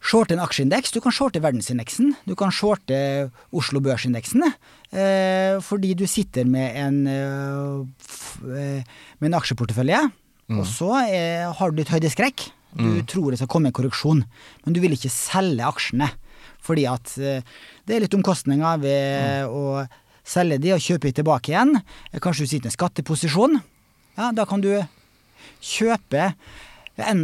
[0.00, 0.94] shorte en aksjeindeks.
[0.94, 2.14] Du kan shorte verdensindeksen.
[2.28, 4.46] Du kan shorte Oslo Børsindeksen.
[4.90, 8.82] Eh, fordi du sitter med en, eh, eh,
[9.20, 10.00] med en aksjeportefølje,
[10.50, 12.48] og så eh, har du litt høydeskrekk.
[12.74, 14.24] Du tror det skal komme en korreksjon,
[14.64, 16.10] men du vil ikke selge aksjene.
[16.62, 17.42] Fordi at eh,
[17.86, 19.84] det er litt omkostninger ved å
[20.26, 21.76] selge de og kjøpe de tilbake igjen.
[22.20, 23.60] Kanskje du sitter i en skatteposisjon.
[24.18, 24.72] Ja, da kan du
[25.64, 26.32] kjøpe
[27.00, 27.20] en,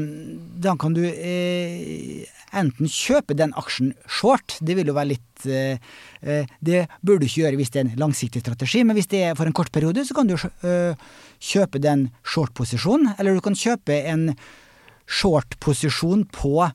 [0.56, 2.24] Da kan du eh,
[2.56, 5.82] enten kjøpe den aksjen short, det vil jo være litt eh,
[6.22, 9.22] eh, Det bør du ikke gjøre hvis det er en langsiktig strategi, men hvis det
[9.26, 10.96] er for en kort periode, så kan du eh,
[11.42, 14.30] kjøpe den short-posisjonen, eller du kan kjøpe en
[15.06, 16.70] short-posisjon på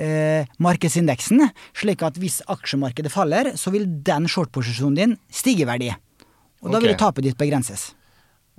[0.00, 1.42] eh, markedsindeksen,
[1.76, 5.90] slik at hvis aksjemarkedet faller, så vil den short-posisjonen din stige i verdi.
[6.64, 7.92] Og da vil tapet ditt begrenses.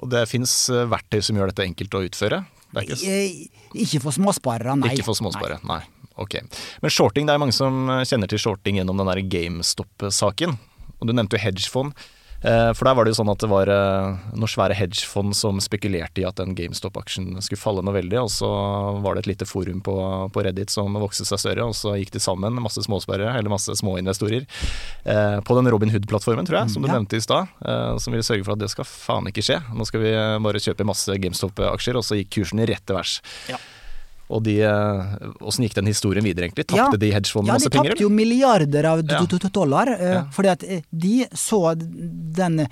[0.01, 0.51] Og det fins
[0.91, 2.43] verktøy som gjør dette enkelt å utføre?
[2.75, 3.47] Det ikke, Eh,
[3.86, 4.89] Ikke for småsparere, nei.
[4.93, 5.81] ikke for småsparere, nei.
[6.17, 6.36] Ok.
[6.81, 10.57] Men shorting, det er mange som eh, kjenner til shorting gjennom den der GameStop-saken.
[10.99, 11.93] Og du nevnte jo hedgefond.
[12.45, 15.57] Eh, For der var det jo sånn at det var eh, noen svære hedgefond som
[15.63, 18.49] spekulerte i at den GameStop-aksjen skulle falle noe veldig, og så
[19.01, 19.95] var det et lite forum på,
[20.35, 23.73] på Reddit som vokste seg større, og så gikk de sammen, masse småsparere, eller masse
[23.81, 24.45] småinvestorer,
[25.09, 26.99] eh, på den Robin Hood-plattformen, tror jeg, som du Ja.
[26.99, 27.49] nevnte i stad,
[27.99, 29.57] som ville sørge for at det skal faen ikke skje.
[29.73, 30.11] Nå skal vi
[30.45, 33.17] bare kjøpe masse GameStop-aksjer, og så gikk kursen rett til værs.
[33.49, 33.57] Ja.
[34.30, 36.65] Og de, eh, Åssen gikk den historien videre, egentlig?
[36.71, 36.86] Ja.
[36.88, 37.91] Tapte de hedgefondene Ja, de masse penger?
[37.93, 39.19] tapte jo milliarder av Ja.
[39.21, 40.23] do- do- dollar, eh, Ja.
[40.32, 42.67] fordi at eh, de så den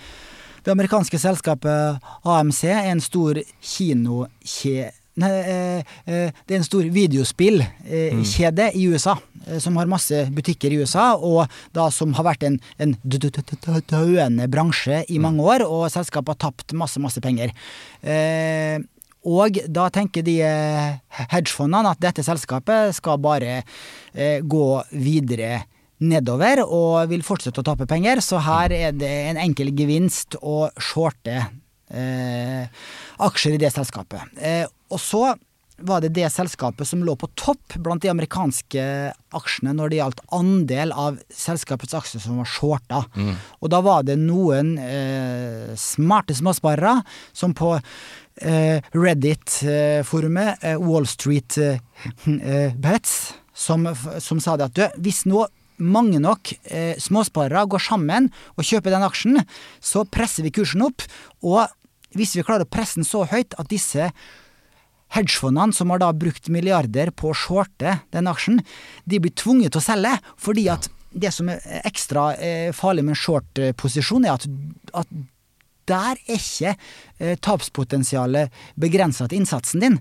[0.64, 9.16] Det amerikanske selskapet AMC er en stor kinokjede det er en stor videospillkjede i USA,
[9.60, 13.30] som har masse butikker i USA, og da som har vært en, en dø- dø-
[13.30, 17.51] dø- dø- døende bransje i mange år, og selskapet har tapt masse, masse penger.
[18.04, 18.80] Eh,
[19.24, 20.97] og da tenker de eh,
[21.32, 25.63] hedgefondene at dette selskapet skal bare eh, gå videre
[26.03, 30.67] nedover og vil fortsette å tape penger, så her er det en enkel gevinst å
[30.76, 32.67] shorte eh,
[33.24, 34.36] aksjer i det selskapet.
[34.41, 35.32] Eh, og så
[35.84, 38.84] var det det selskapet som lå på topp blant de amerikanske
[39.36, 43.01] aksjene når det gjaldt andel av selskapets aksjer som var shorta.
[43.59, 46.99] Og da var det noen eh, smarte småsparere
[47.34, 47.74] som på
[48.41, 51.77] Reddit-forumet eh, Wall Street eh,
[52.41, 53.86] eh, Bets, som,
[54.19, 55.45] som sa det at hvis nå
[55.84, 59.41] mange nok eh, småsparere går sammen og kjøper den aksjen,
[59.81, 61.05] så presser vi kursen opp.
[61.45, 61.67] Og
[62.17, 64.11] hvis vi klarer å presse den så høyt at disse
[65.13, 68.61] hedgefondene, som har da brukt milliarder på å shorte den aksjen,
[69.05, 73.13] de blir tvunget til å selge, fordi at det som er ekstra eh, farlig med
[73.13, 74.47] en short-posisjon, er at,
[74.97, 75.11] at
[75.89, 76.75] der er ikke
[77.19, 79.99] eh, tapspotensialet begrensa til innsatsen din.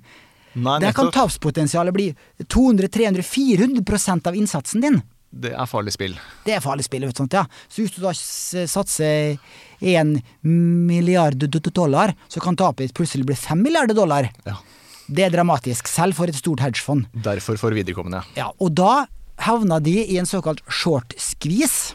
[0.54, 2.10] Nei, Der kan tapspotensialet bli
[2.44, 5.00] 200-300-400% av innsatsen din.
[5.32, 6.18] Det er farlig spill.
[6.44, 7.06] Det er farlig spill.
[7.08, 7.46] vet du, sånt, ja.
[7.72, 8.12] Så hvis du da
[8.68, 9.38] satser
[9.80, 14.28] én milliard do- do- dollar, så kan tapet ditt plutselig bli fem milliarder dollar.
[14.44, 14.58] Ja.
[15.08, 17.06] Det er dramatisk, selv for et stort hedgefond.
[17.24, 18.20] Derfor for viderekommende.
[18.36, 19.06] Ja, og da
[19.38, 21.94] havna de i en såkalt short squeeze.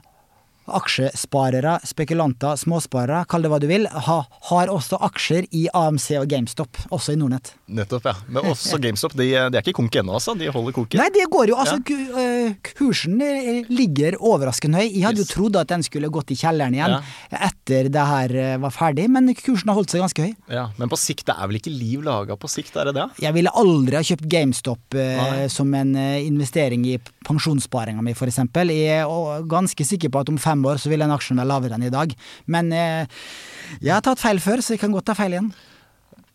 [0.67, 6.27] aksjesparere, spekulanter, småsparere, kall det hva du vil, ha, har også aksjer i AMC og
[6.31, 7.53] GameStop, også i Nordnett.
[7.73, 8.13] Nettopp, ja.
[8.29, 10.35] Men også GameStop, de, de er ikke konk ennå, altså.
[10.39, 11.01] De holder koken.
[11.01, 11.57] Nei, det går jo.
[11.59, 12.19] Altså, Ja.
[12.21, 14.87] eh, kursen eh, ligger overraskende høy.
[14.91, 15.29] Jeg hadde Yes.
[15.29, 16.95] jo trodd at den skulle gått i kjelleren igjen
[17.31, 20.33] etter det her eh, var ferdig, men kursen har holdt seg ganske høy.
[20.53, 23.07] Ja, Men på sikt, det er vel ikke liv laga på sikt, er det det?
[23.23, 25.47] Jeg ville aldri ha kjøpt GameStop Nei.
[25.53, 26.97] som en investering i
[27.27, 28.37] pensjonssparinga mi, f.eks.
[28.53, 31.73] Jeg er ganske sikker på at om fem år så vil den aksjen være lavere
[31.79, 32.13] enn i dag.
[32.45, 33.07] Men eh,
[33.81, 35.53] jeg har tatt feil før, så jeg kan godt ta feil igjen.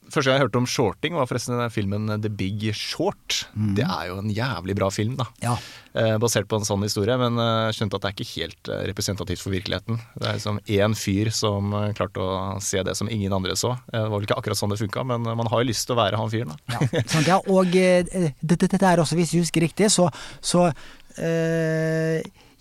[0.09, 3.43] Første gang jeg hørte om shorting, var forresten den filmen The Big Short.
[3.77, 5.27] Det er jo en jævlig bra film, da.
[5.45, 5.59] Ja.
[5.93, 8.87] Eh, basert på en sånn historie, men eh, skjønte at det er ikke helt eh,
[8.89, 10.01] representativt for virkeligheten.
[10.16, 13.75] Det er liksom én fyr som eh, klarte å se det som ingen andre så.
[13.93, 15.99] Eh, det var vel ikke akkurat sånn det funka, men man har jo lyst til
[15.99, 16.79] å være han fyren, da.
[16.89, 17.39] Ja, sant, ja.
[17.45, 20.09] Og dette det- dette er også, hvis jeg husker riktig, så,
[20.41, 20.71] så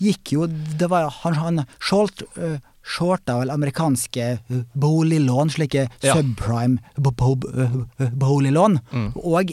[0.02, 6.14] gikk jo Det var han, han short, eh, shorta vel amerikanske eh, boliglån, slike Ja.
[6.16, 8.80] subprime bo- bo- eh, boliglån.
[8.92, 9.10] Mm.
[9.24, 9.52] Og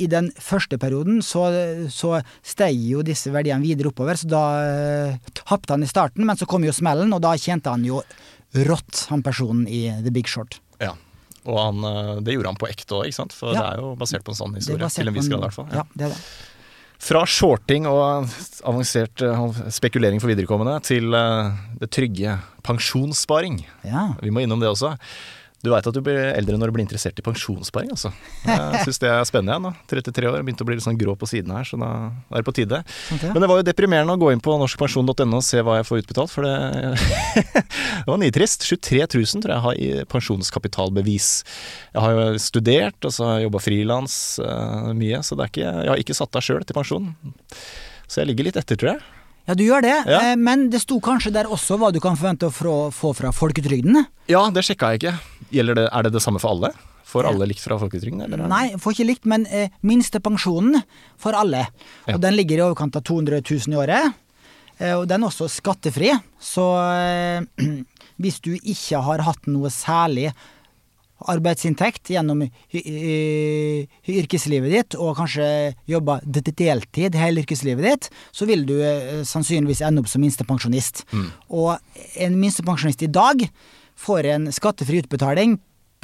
[0.00, 1.44] i den første perioden så,
[1.92, 6.36] så steg jo disse verdiene videre oppover, så da eh, tapte han i starten, men
[6.40, 8.00] så kom jo smellen, og da tjente han jo
[8.56, 10.58] rått, han personen i The Big Short.
[10.80, 10.94] Ja.
[11.44, 13.32] Og han, eh, det gjorde han på ekte òg, ikke sant?
[13.36, 13.60] For Ja.
[13.60, 14.88] det er jo basert på en sånn historie.
[14.96, 15.68] Til en viss grad, i hvert fall.
[15.76, 16.20] Ja, det er det.
[17.02, 18.28] Fra shorting og
[18.62, 23.58] avansert eh, spekulering for viderekommende til eh, det trygge pensjonssparing.
[23.82, 24.12] Ja.
[24.22, 24.94] Vi må innom det også.
[25.62, 28.10] Du veit at du blir eldre når du blir interessert i pensjonssparing, altså.
[28.42, 29.68] Jeg syns det er spennende, igjen.
[29.68, 29.70] nå.
[29.92, 32.48] 33 år, begynte å bli litt sånn grå på siden her, så da er det
[32.48, 32.80] på tide.
[33.22, 36.02] Men det var jo deprimerende å gå inn på norskpensjon.no og se hva jeg får
[36.02, 36.56] utbetalt, for det,
[37.62, 38.66] det var nitrist.
[38.66, 41.30] 23 000 tror jeg jeg har i pensjonskapitalbevis.
[41.94, 45.54] Jeg har jo studert, og så har jeg jobba frilans eh, mye, så det er
[45.54, 47.12] ikke, jeg har ikke satt av sjøl til pensjon.
[48.10, 49.21] Så jeg ligger litt etter, tror jeg.
[49.48, 50.20] Ja, du gjør det, Ja.
[50.32, 53.32] eh, men det sto kanskje der også hva du kan forvente å få, få fra
[53.34, 54.04] folketrygden?
[54.30, 55.14] Ja, det sjekka jeg ikke.
[55.50, 56.70] Det, er det det samme for alle?
[57.12, 58.46] Får alle likt fra folketrygden, eller?
[58.48, 60.78] Nei, får ikke likt, men eh, minstepensjonen
[61.20, 61.66] for alle.
[62.06, 62.14] Ja.
[62.14, 64.14] Og den ligger i overkant av 200 000 i året.
[64.78, 66.64] Eh, og den er også skattefri, så
[66.94, 67.42] eh,
[68.22, 70.30] hvis du ikke har hatt noe særlig
[71.30, 72.42] arbeidsinntekt gjennom
[74.12, 75.46] yrkeslivet ditt, og kanskje
[75.90, 81.04] jobba deltid hele yrkeslivet ditt, så vil du eh, sannsynligvis ende opp som minstepensjonist.
[81.52, 81.76] Og
[82.22, 83.44] en minstepensjonist i dag
[84.02, 85.58] får en skattefri utbetaling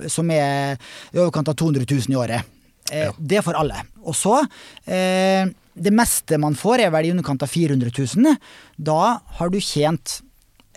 [0.07, 0.77] som er
[1.13, 2.55] i overkant av 200 000 i året.
[2.93, 3.13] Eh, Ja.
[3.19, 3.83] Det får alle.
[4.05, 4.39] Og så
[4.87, 5.45] eh,
[5.79, 8.37] Det meste man får, er vel i underkant av 400 000.
[8.79, 10.23] Da har du tjent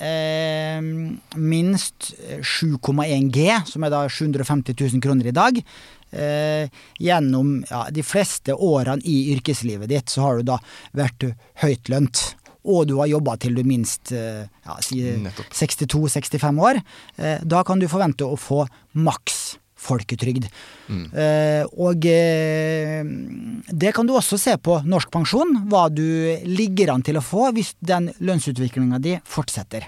[0.01, 0.81] eh,
[1.37, 5.61] minst 7,1 G, som er da 750 000 kroner i dag.
[6.11, 6.67] Eh,
[6.99, 10.57] gjennom ja, de fleste årene i yrkeslivet ditt så har du da
[10.97, 11.29] vært
[11.63, 12.23] høytlønt.
[12.61, 16.81] Og du har jobba til du minst eh, ja, si 62-65 år.
[17.17, 20.47] Eh, da kan du forvente å få maks folketrygd.
[20.91, 23.01] Eh, og eh,
[23.71, 27.51] det kan du også se på norsk pensjon, hva du ligger an til å få
[27.55, 29.87] hvis den lønnsutviklinga di fortsetter.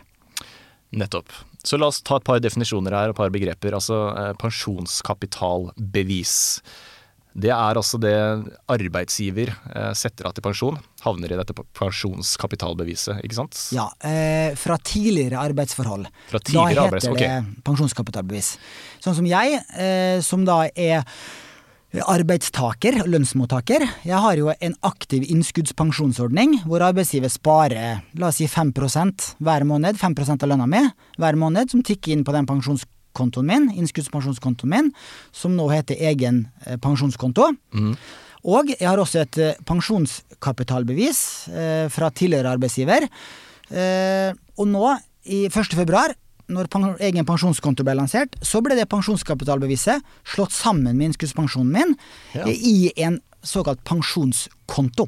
[0.94, 1.30] Nettopp.
[1.64, 3.74] Så la oss ta et par definisjoner her, et par begreper.
[3.78, 6.34] Altså eh, pensjonskapitalbevis.
[7.34, 8.14] Det er altså det
[8.70, 13.58] arbeidsgiver eh, setter av til pensjon, havner i dette pensjonskapitalbeviset, ikke sant?
[13.74, 16.10] Ja, eh, fra tidligere arbeidsforhold.
[16.30, 18.52] Fra tidligere da arbeids- heter det pensjonskapitalbevis.
[19.02, 21.08] Sånn som jeg, eh, som da er
[22.02, 23.84] arbeidstaker, lønnsmottaker.
[24.06, 30.00] Jeg har jo en aktiv innskuddspensjonsordning hvor arbeidsgiver sparer la oss si 5% hver måned,
[30.02, 30.82] 5% av lønna mi
[31.22, 32.50] hver måned, som tikker inn på den
[33.14, 34.92] pensjonskontoen min, innskuddspensjonskontoen min,
[35.32, 36.48] som nå heter egen
[36.82, 37.52] pensjonskonto.
[37.74, 37.96] pensjonskonto.
[38.44, 43.06] Og jeg har også et eh, pensjonskapitalbevis eh, fra tidligere arbeidsgiver.
[43.72, 44.90] Eh, og nå,
[45.32, 45.72] i 1.
[45.78, 46.12] februar,
[46.52, 50.04] når pen egen pensjonskonto ble lansert, så ble det pensjonskapitalbeviset
[50.34, 51.96] slått sammen med innskuddspensjonen min
[52.36, 52.48] Ja.
[52.48, 55.08] eh, i en såkalt pensjonskonto.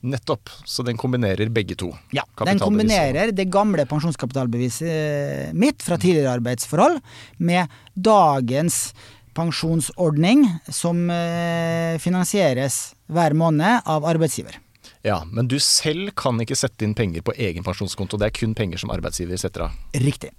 [0.00, 0.48] Nettopp.
[0.64, 1.90] Så den kombinerer begge to.
[2.16, 7.00] Ja, Den kombinerer det gamle pensjonskapitalbeviset eh, mitt fra tidligere arbeidsforhold
[7.36, 8.94] med dagens
[9.36, 12.80] pensjonsordning som eh, finansieres
[13.12, 14.56] hver måned av arbeidsgiver.
[15.04, 18.18] Ja, men du selv kan ikke sette inn penger på egen pensjonskonto.
[18.20, 19.76] Det er kun penger som arbeidsgiver setter av.
[19.96, 20.32] Riktig.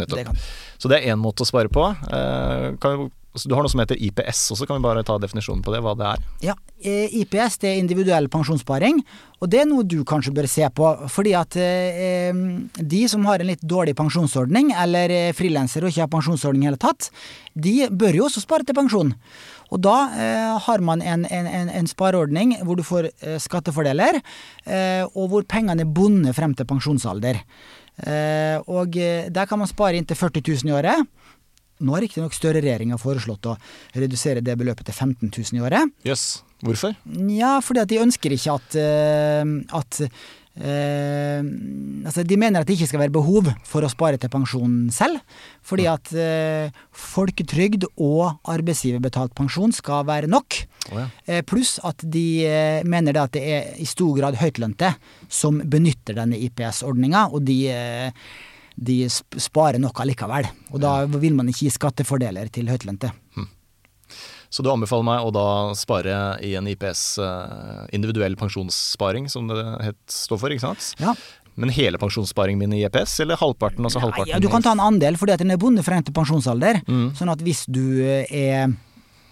[0.00, 0.24] Nettopp.
[0.24, 0.44] Det.
[0.80, 1.84] Så det er én måte å spare på.
[1.92, 5.18] Eh, kan vi, altså, du har noe som heter IPS også, kan vi bare ta
[5.20, 6.26] definisjonen på det, hva det er?
[6.50, 9.00] Ja, eh, IPS det er individuell pensjonssparing,
[9.42, 10.90] og det er noe du kanskje bør se på.
[11.12, 12.42] Fordi at eh,
[12.78, 16.70] de som har en litt dårlig pensjonsordning, eller eh, frilansere og ikke har pensjonsordning i
[16.70, 17.10] hele tatt,
[17.52, 19.12] de bør jo også spare til pensjon.
[19.72, 24.20] Og da eh, har man en, en, en, spareordning hvor du får eh, skattefordeler,
[24.68, 27.40] eh, og hvor pengene er bundet frem til pensjonsalder.
[28.02, 31.08] Eh, og eh, der kan man spare inntil 40 000 i året.
[31.82, 33.56] Nå har riktignok Støre-regjeringa foreslått å
[33.98, 35.92] redusere det beløpet til 15 000 i året.
[36.06, 36.26] Jøss.
[36.62, 36.94] Hvorfor?
[37.34, 39.42] Ja, fordi at de ønsker ikke at, eh,
[39.74, 39.98] at
[40.54, 41.40] eh,
[42.06, 45.18] altså De mener at det ikke skal være behov for å spare til pensjonen selv.
[45.66, 50.60] Fordi at eh, folketrygd og arbeidsgiverbetalt pensjon skal være nok.
[50.92, 51.08] Oh ja.
[51.26, 54.94] Eh, Pluss at de eh, mener det at det er i stor grad høytlønte
[55.32, 58.32] som benytter denne IPS-ordninga, og de, eh,
[58.76, 60.48] de sparer noe allikevel.
[60.72, 63.12] Og da vil man ikke gi skattefordeler til høytlønte.
[64.52, 65.46] Så du anbefaler meg å da
[65.78, 70.90] spare i en IPS, eh, individuell pensjonssparing, som det het, står for, ikke sant?
[71.00, 71.14] Ja.
[71.56, 73.80] Men hele pensjonssparingen min i IPS, eller halvparten?
[73.84, 76.12] Altså halvparten Ja, du kan ta en andel, fordi at den er bundet frem til
[76.16, 76.82] pensjonsalder.
[76.84, 77.06] Mm.
[77.16, 78.72] Sånn at hvis du er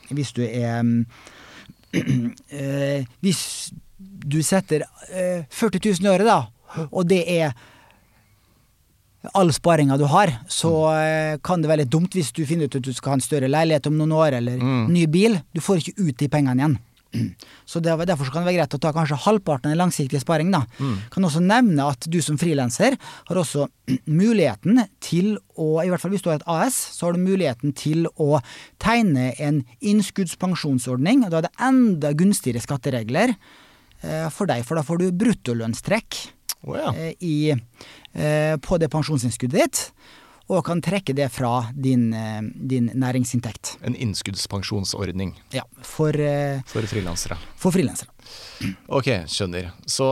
[0.08, 3.42] Hvis du er mm, eh, Hvis
[4.00, 7.52] du setter øh, 40 000 i året, da, og det er
[9.34, 12.76] all sparinga du har, så eh, kan det være litt dumt hvis du finner ut
[12.80, 14.86] at du skal ha en større leilighet om noen år, eller Mm.
[14.94, 15.40] ny bil.
[15.54, 16.78] Du får ikke ut de pengene igjen.
[17.66, 20.20] Så det, Derfor så kan det være greit å ta kanskje halvparten av den langsiktige
[20.22, 20.52] sparing.
[20.54, 20.60] da.
[21.10, 22.94] Kan også nevne at du som frilanser
[23.28, 23.66] har også
[24.06, 27.74] muligheten til å, i hvert fall hvis du har et AS, så har du muligheten
[27.74, 28.38] til å
[28.78, 31.24] tegne en innskuddspensjonsordning.
[31.24, 33.34] og Da er det enda gunstigere skatteregler
[34.02, 36.20] eh, for deg, for da får du bruttolønnstrekk
[36.66, 36.90] Å ja.
[36.94, 37.36] eh, i,
[38.12, 39.84] eh, på det pensjonsinnskuddet ditt.
[40.50, 43.76] og kan trekke det fra din, eh, din næringsinntekt.
[43.86, 46.12] En innskuddspensjonsordning Ja, for,
[46.66, 47.36] for frilansere.
[47.56, 48.10] for frilansere.
[48.88, 49.70] Ok, skjønner.
[49.86, 50.08] Så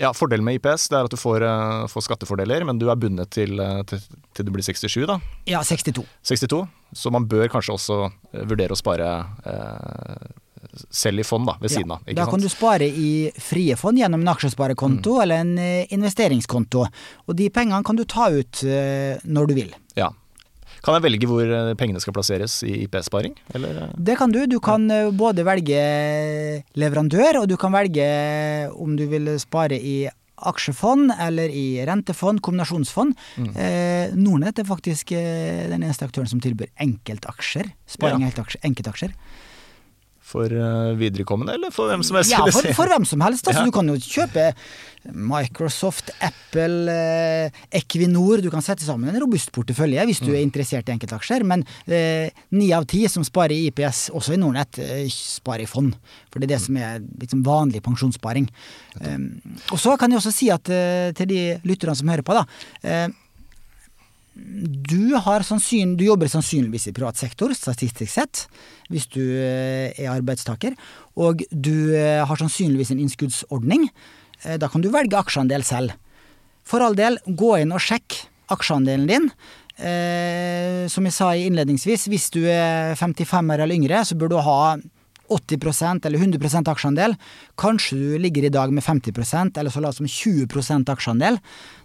[0.00, 1.44] ja, fordelen med IPS det er at du får,
[1.92, 4.00] får skattefordeler, men du er bundet til, til,
[4.34, 5.18] til du blir 67, da.
[5.46, 6.02] Ja, 62.
[6.24, 6.64] 62.
[6.94, 8.00] Så man bør kanskje også
[8.48, 9.12] vurdere å spare
[9.44, 10.32] eh,
[10.90, 12.02] selv i fond, da, ved siden av.
[12.08, 12.34] Da sant?
[12.34, 16.84] kan du spare i frie fond gjennom en aksjesparekonto eller en eh, investeringskonto.
[17.28, 19.72] Og de pengene kan du ta ut eh, når du vil.
[19.98, 20.10] Ja.
[20.84, 23.36] Kan jeg velge hvor eh, pengene skal plasseres i IPS-sparing?
[23.56, 23.70] Eh?
[23.96, 24.42] Det kan du.
[24.50, 25.08] Du kan ja.
[25.14, 25.80] både velge
[26.76, 28.10] leverandør, og du kan velge
[28.74, 30.04] om du vil spare i
[30.50, 33.14] aksjefond eller i rentefond, kombinasjonsfond.
[33.38, 37.70] Eh, Nordnett er faktisk eh, den eneste aktøren som tilbyr enkeltaksjer.
[37.96, 38.64] Sparing i enkeltaksjer.
[38.66, 39.14] enkeltaksjer.
[40.24, 42.32] For eh, viderekommende, eller for hvem som helst?
[42.32, 43.44] Ja, for, for hvem som helst.
[43.46, 43.68] Altså, Ja.
[43.68, 44.46] Du kan jo kjøpe
[45.12, 48.40] Microsoft, Apple, eh, Equinor.
[48.42, 50.36] Du kan sette sammen en robust portefølje hvis du Mm.
[50.38, 51.44] er interessert i enkeltaksjer.
[51.44, 52.30] Men eh,
[52.74, 55.94] av ti som sparer i IPS, også i Nordnett, eh, sparer i fond.
[56.32, 58.48] For det er det som er liksom vanlig pensjonssparing.
[59.04, 59.40] Um,
[59.72, 62.46] og så kan jeg også si at eh, til de lytterne som hører på, da.
[62.82, 63.08] eh,
[64.34, 65.14] du,
[65.46, 68.46] sannsyn, du jobber sannsynligvis i privat sektor, statistisk sett,
[68.90, 70.74] hvis du eh, er arbeidstaker.
[71.14, 73.88] Og du eh, har sannsynligvis en innskuddsordning.
[74.42, 75.94] Eh, Da kan du velge aksjeandel selv.
[76.66, 79.28] For all del, gå inn og sjekk aksjeandelen din.
[79.74, 84.58] Som jeg sa innledningsvis, hvis du er 55 år eller yngre, så bør du ha
[85.30, 87.14] 80% eller 100 aksjeandel.
[87.56, 91.38] Kanskje du ligger i dag med 50% eller så la oss som 20% aksjeandel.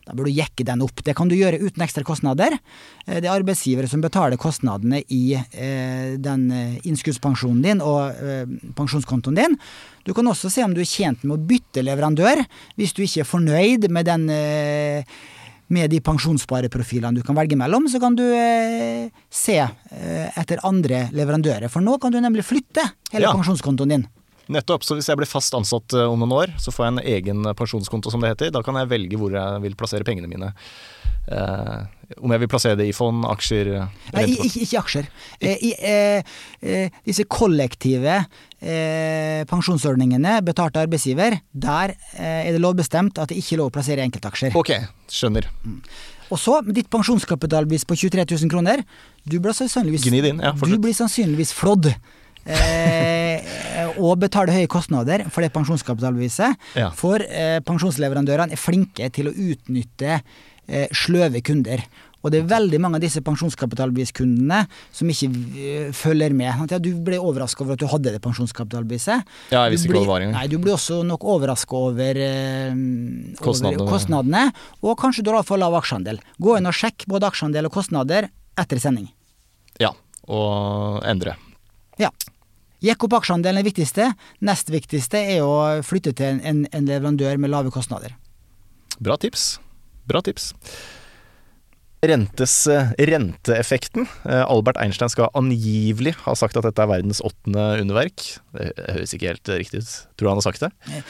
[0.06, 1.04] Da bør du jekke den opp.
[1.06, 2.58] Det kan du gjøre uten ekstra kostnader.
[3.06, 8.46] Eh, Det er arbeidsgivere som betaler kostnadene i eh, den eh, innskuddspensjonen din og eh,
[8.76, 9.58] pensjonskontoen din.
[10.06, 12.42] Du kan også se om du er tjent med å bytte leverandør
[12.80, 15.20] hvis du ikke er fornøyd med den eh,
[15.70, 21.06] med de pensjonsspareprofilene du kan velge mellom, så kan du eh, se eh, etter andre
[21.16, 21.70] leverandører.
[21.70, 23.34] For nå kan du nemlig flytte hele Ja.
[23.38, 24.08] pensjonskontoen din.
[24.50, 24.82] Nettopp.
[24.82, 27.52] Så hvis jeg blir fast ansatt eh, om noen år, så får jeg en egen
[27.54, 28.50] pensjonskonto, som det heter.
[28.56, 30.50] Da kan jeg velge hvor jeg vil plassere pengene mine.
[31.30, 31.84] Eh,
[32.18, 33.70] om jeg vil plassere det i fond, aksjer
[34.16, 35.10] Nei, ikke, ikke aksjer.
[35.38, 36.24] Eh, i, eh,
[36.66, 38.24] eh, disse kollektive
[38.62, 43.72] eh, pensjonsordningene betalt av arbeidsgiver, der eh, er det lovbestemt at det ikke er lov
[43.72, 44.56] å plassere enkeltaksjer.
[44.60, 44.74] Ok,
[45.12, 45.50] skjønner.
[46.30, 48.84] Og så, med ditt pensjonskapitalbevis på 23 000 kroner,
[49.26, 51.92] du blir sannsynligvis inn, ja, Du blir sannsynligvis flådd.
[52.50, 53.50] Eh,
[54.04, 56.70] og betaler høye kostnader for det pensjonskapitalbeviset.
[56.80, 56.92] Ja.
[56.96, 61.84] For eh, pensjonsleverandørene er flinke til å utnytte eh, sløve kunder.
[62.20, 64.64] Og det er veldig mange av disse pensjonskapitalbeviskundene
[64.96, 66.66] som ikke eh, følger med.
[66.72, 69.24] Ja, du ble overraska over at du hadde det pensjonskapitalbeviset.
[69.54, 70.26] Ja, jeg visste ikke hva det var.
[70.36, 72.74] Nei, du blir også nok overraska over, eh,
[73.40, 73.80] Kostnadene.
[73.82, 74.44] over kostnadene.
[74.84, 76.20] Og kanskje du har for lav aksjeandel.
[76.44, 78.28] Gå inn og sjekk både aksjeandel og kostnader
[78.60, 79.08] etter sending.
[79.80, 79.94] Ja,
[80.28, 81.38] og endre.
[82.00, 82.12] Ja.
[82.84, 84.12] Jekk opp aksjeandelen er det viktigste.
[84.44, 88.16] Nest viktigste er å flytte til en, en, en leverandør med lave kostnader.
[89.00, 89.54] Bra tips.
[90.08, 90.54] Bra tips.
[92.02, 94.06] Rentes, eh, renteeffekten.
[94.24, 98.24] Eh, Albert Einstein skal angivelig ha sagt at dette er verdens åttende underverk.
[98.56, 99.92] Det høres ikke helt riktig ut.
[100.16, 100.72] Tror du han har sagt det?
[100.88, 101.04] Eh,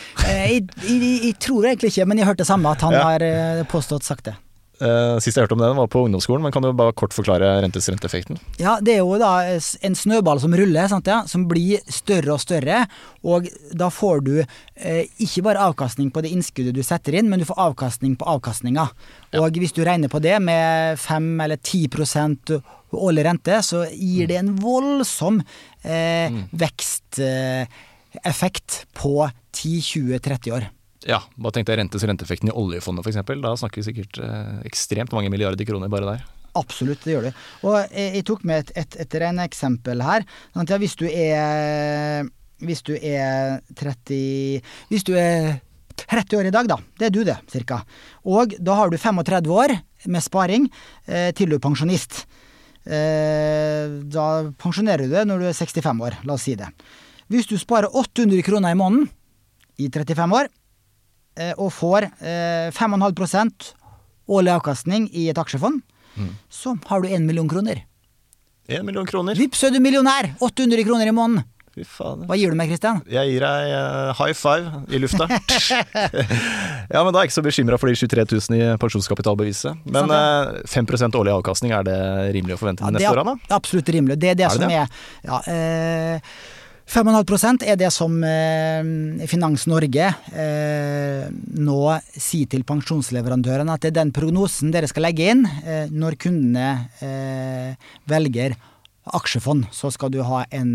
[0.49, 3.03] Jeg, jeg, jeg tror egentlig ikke, men jeg hørte det samme, at han Ja.
[3.05, 4.35] har påstått sagt det.
[4.79, 7.47] Eh, Sist jeg hørte om det, var på ungdomsskolen, men kan du bare kort forklare
[7.65, 8.37] rentes renteeffekten?
[8.61, 9.31] Ja, det er jo da
[9.83, 12.85] en snøball som ruller, sant, ja, som blir større og større.
[13.27, 17.39] Og da får du eh, ikke bare avkastning på det innskuddet du setter inn, men
[17.41, 18.85] du får avkastning på avkastninga.
[19.43, 21.87] Og hvis du regner på det med 5 eller 10
[22.95, 25.35] årlig rente, så gir det en voldsom
[25.83, 26.29] eh,
[26.63, 30.63] veksteffekt på 10-20-30 år.
[31.07, 33.21] Ja, bare tenkte jeg rentes renteeffekten i oljefondet f.eks.
[33.23, 36.25] Da snakker vi sikkert eh, ekstremt mange milliarder kroner bare der.
[36.59, 37.39] Absolutt, det gjør du.
[37.69, 40.27] Og jeg, jeg tok med et, et, et regneeksempel her.
[40.55, 42.27] Sånn ja, hvis du er
[42.59, 45.61] Hvis du er 30 Hvis du er
[45.99, 46.79] 30 år i dag, da.
[46.99, 47.81] Det er du, det, cirka.
[48.27, 49.75] Og da har du 35 år
[50.07, 50.67] med sparing
[51.07, 52.23] eh, til du er pensjonist.
[52.87, 54.25] Eh, da
[54.59, 56.69] pensjonerer du deg når du er 65 år, la oss si det.
[57.29, 59.09] Hvis du sparer 800 kroner i måneden
[59.79, 60.49] i 35 år,
[61.57, 63.73] og får eh, 5,5
[64.29, 65.81] årlig avkastning i et aksjefond,
[66.51, 67.85] så har du 1 million kroner.
[68.69, 69.37] 1 million kroner.
[69.39, 70.33] Vips, er du millionær!
[70.43, 71.47] 800 kroner i måneden.
[71.79, 72.99] Hva gir du meg, Kristian?
[73.09, 75.27] Jeg gir deg eh, high five i lufta.
[76.93, 79.85] ja, men da er jeg ikke så bekymra for de 23 000 i pensjonskapitalbeviset.
[79.93, 80.89] Men eh, 5
[81.21, 81.99] årlig avkastning, er det
[82.35, 83.23] rimelig å forvente ja, neste år?
[83.31, 83.35] da?
[83.59, 84.19] absolutt rimelig.
[84.19, 84.81] Det er det, Er det som det?
[84.81, 86.33] er ja, eh,
[86.89, 88.87] 5,5% er det som eh,
[89.29, 95.27] Finans Norge eh, nå sier til pensjonsleverandørene at det er den prognosen dere skal legge
[95.29, 96.71] inn eh, når kundene
[98.09, 98.57] velger
[99.09, 99.67] aksjefond.
[99.73, 100.73] Så skal du ha en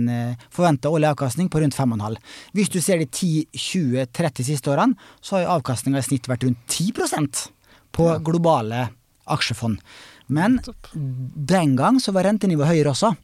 [0.54, 2.16] forventa årlig avkastning på rundt 5,5.
[2.54, 7.44] Hvis du ser de 10-20-30 siste årene, så har avkastninga i snitt vært rundt 10%
[7.94, 8.88] på globale
[9.30, 9.82] aksjefond.
[10.26, 10.58] Men
[10.94, 13.14] den gang så var rentenivået høyere også.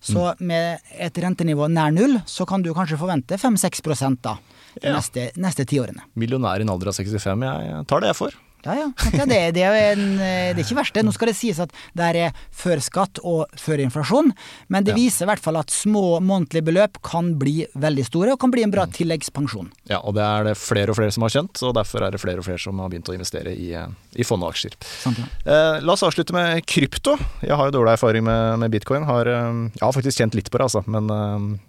[0.00, 3.82] Så med et rentenivå nær null, så kan du kanskje forvente 5-6
[4.22, 4.38] da
[4.80, 4.94] de Ja.
[4.96, 6.00] neste, neste tiårene.
[6.16, 8.34] Millionær i en alder av 65, jeg tar det jeg får.
[8.64, 8.86] Ja, ja.
[9.16, 11.04] ja det, det, er en, eh, det er ikke verst, det.
[11.06, 14.32] Nå skal det sies at det er før skatt og før inflasjon,
[14.68, 14.98] men det Ja.
[14.98, 18.64] viser i hvert fall at små månedlige beløp kan bli veldig store, og kan bli
[18.66, 19.70] en bra tilleggspensjon.
[19.88, 22.20] Ja, og det er det flere og flere som har kjent, og derfor er det
[22.20, 23.86] flere og flere som har begynt å investere i, eh,
[24.16, 24.76] i fond og aksjer.
[25.04, 25.28] Sant, ja.
[25.46, 27.16] Eh, la oss avslutte med krypto.
[27.42, 29.06] Jeg har jo dårlig erfaring med, med bitcoin.
[29.08, 31.06] Har, eh, jeg har faktisk kjent litt på det, altså, men,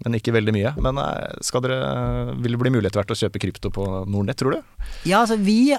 [0.04, 0.74] men ikke veldig mye.
[0.82, 1.00] Men
[1.44, 4.60] skal dere, vil det bli mulighet til å kjøpe krypto på Nordnett, tror du?
[5.08, 5.72] Ja, altså vi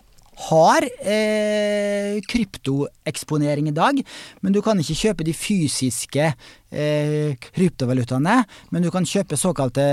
[0.49, 3.99] har eh, kryptoeksponering i dag,
[4.41, 6.25] men du kan ikke kjøpe de fysiske
[6.71, 8.39] eh, kryptovalutaene.
[8.73, 9.85] Men du kan kjøpe såkalte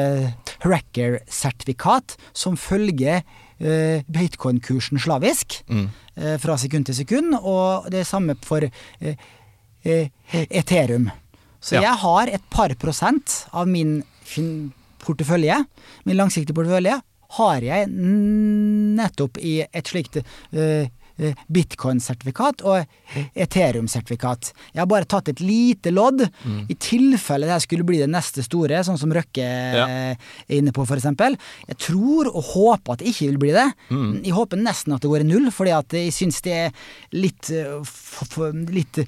[0.65, 3.21] hacker-sertifikat som følger
[3.61, 9.15] eh, bitcoin-kursen slavisk eh, fra sekund til sekund, og det er samme for eh,
[9.85, 10.09] eh,
[10.49, 11.11] Ethereum.
[11.61, 11.83] Så Ja.
[11.91, 14.03] jeg har et par prosent av min
[15.05, 15.65] portefølje,
[16.09, 17.01] min langsiktige portefølje,
[17.39, 20.89] har jeg nettopp i et slikt eh,
[21.21, 22.85] eh, bitcoin-sertifikat og
[23.39, 24.51] Ethereum-sertifikat.
[24.75, 26.23] Jeg har bare tatt et lite lodd,
[26.71, 29.87] i tilfelle det skulle bli det neste store, sånn som Røkke Ja.
[29.87, 30.17] eh,
[30.49, 31.05] er inne på, f.eks.
[31.69, 33.69] Jeg tror og håper at det ikke vil bli det.
[34.25, 36.73] Jeg håper nesten at det går i null, fordi at jeg syns det er
[37.13, 37.51] litt,
[38.71, 39.03] litt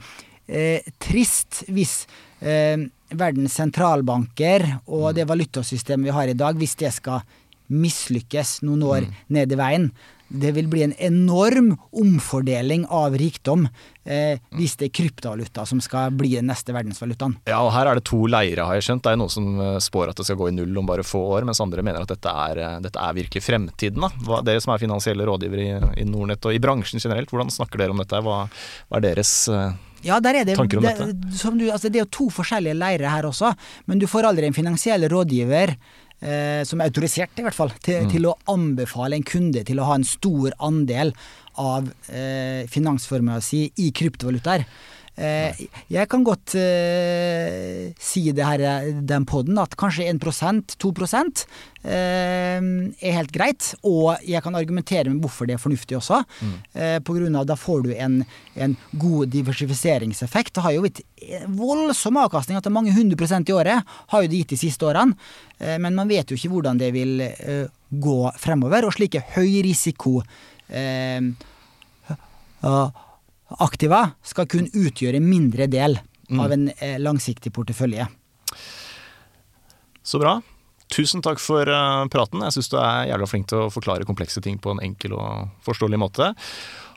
[0.48, 2.06] eh, trist hvis
[2.40, 2.76] eh,
[3.12, 7.20] verdens sentralbanker og det valutasystemet vi har i dag, hvis det skal
[7.72, 9.92] mislykkes noen år ned i veien.
[10.32, 13.66] Det vil bli en enorm omfordeling av rikdom
[14.08, 17.34] eh, hvis det er kryptovaluta som skal bli den neste verdensvalutaen.
[17.50, 19.04] Ja, og her er det to leire, har jeg skjønt.
[19.04, 21.20] Det er noen som eh, spår at det skal gå i null om bare få
[21.36, 24.08] år, mens andre mener at dette er, eh, dette er virkelig fremtiden.
[24.24, 27.84] Hva, dere som er finansielle rådgivere i, i Nordnett og i bransjen generelt, hvordan snakker
[27.84, 28.24] dere om dette?
[28.24, 28.44] Hva,
[28.88, 29.74] hva er deres eh,
[30.06, 33.28] Ja, der er det, det, som du, altså det er jo to forskjellige leirer her
[33.28, 33.52] også,
[33.84, 35.76] men du får aldri en finansiell rådgiver
[36.22, 39.88] eh, som er autorisert, i hvert fall, til, til å anbefale en kunde til å
[39.90, 41.12] ha en stor andel
[41.60, 44.64] av eh, finansformua si i kryptovalutaer.
[45.12, 45.58] Eh,
[45.92, 50.92] jeg kan godt eh, si det her, den poden, at kanskje 1% 2
[51.84, 53.74] eh, er helt greit.
[53.84, 56.22] Og jeg kan argumentere med hvorfor det er fornuftig også.
[56.72, 58.22] Eh, på grunn av da får du en,
[58.56, 60.54] en god diversifiseringseffekt.
[60.54, 61.04] Det har jo gitt
[61.52, 65.16] voldsom avkastning til mange hundre prosent i året, har jo det gitt de siste årene.
[65.58, 68.88] Eh, men man vet jo ikke hvordan det vil eh, gå fremover.
[68.88, 70.20] Og slike høyrisiko
[70.72, 71.20] eh,
[72.62, 72.76] ja,
[73.60, 75.98] aktiva skal kun utgjøre en mindre del
[76.40, 78.06] av en eh, langsiktig portefølje.
[80.02, 80.38] Så bra.
[80.92, 82.42] Tusen takk for eh, praten.
[82.46, 85.52] Jeg syns du er jævla flink til å forklare komplekse ting på en enkel og
[85.66, 86.32] forståelig måte.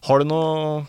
[0.06, 0.84] Har du noe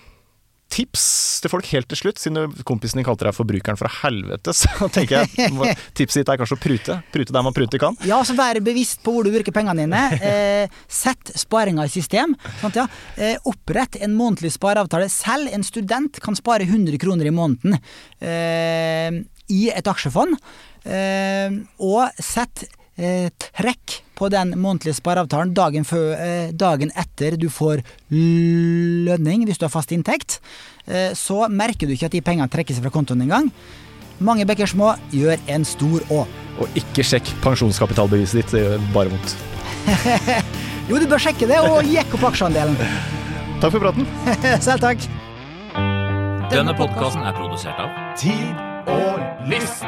[0.73, 1.05] tips
[1.43, 2.21] til folk helt til slutt?
[2.21, 6.59] Siden kompisen din kalte deg forbrukeren fra helvete, så tenker jeg tipset ditt er kanskje
[6.59, 6.99] å prute.
[7.15, 7.99] Prute der man prute kan.
[8.09, 10.03] Ja, så Vær bevisst på hvor du bruker pengene dine.
[10.27, 12.35] Eh, sett sparinga i system.
[12.61, 12.85] Sant, ja?
[13.17, 15.09] eh, opprett en månedlig spareavtale.
[15.13, 17.79] Selv en student kan spare 100 kroner i måneden
[18.21, 20.37] eh, i et aksjefond.
[20.87, 22.67] Eh, og sett
[22.97, 29.59] eh, trekk på den månedlige spareavtalen dagen, før, eh, dagen etter du får lønning, hvis
[29.61, 30.39] du har fast inntekt.
[30.87, 33.51] Eh, så merker du ikke at de pengene trekkes fra kontoen engang.
[34.19, 36.25] Mange bekker små gjør en stor å.
[36.57, 39.37] Og ikke sjekk pensjonskapitalbeviset ditt, det gjør bare vondt.
[40.87, 42.77] Jo, du bør sjekke det, og jekk opp aksjeandelen.
[43.61, 44.07] Takk for praten.
[44.67, 45.03] Selv takk.
[46.53, 47.91] Denne podkasten er produsert av
[48.21, 49.83] Tid og lyst.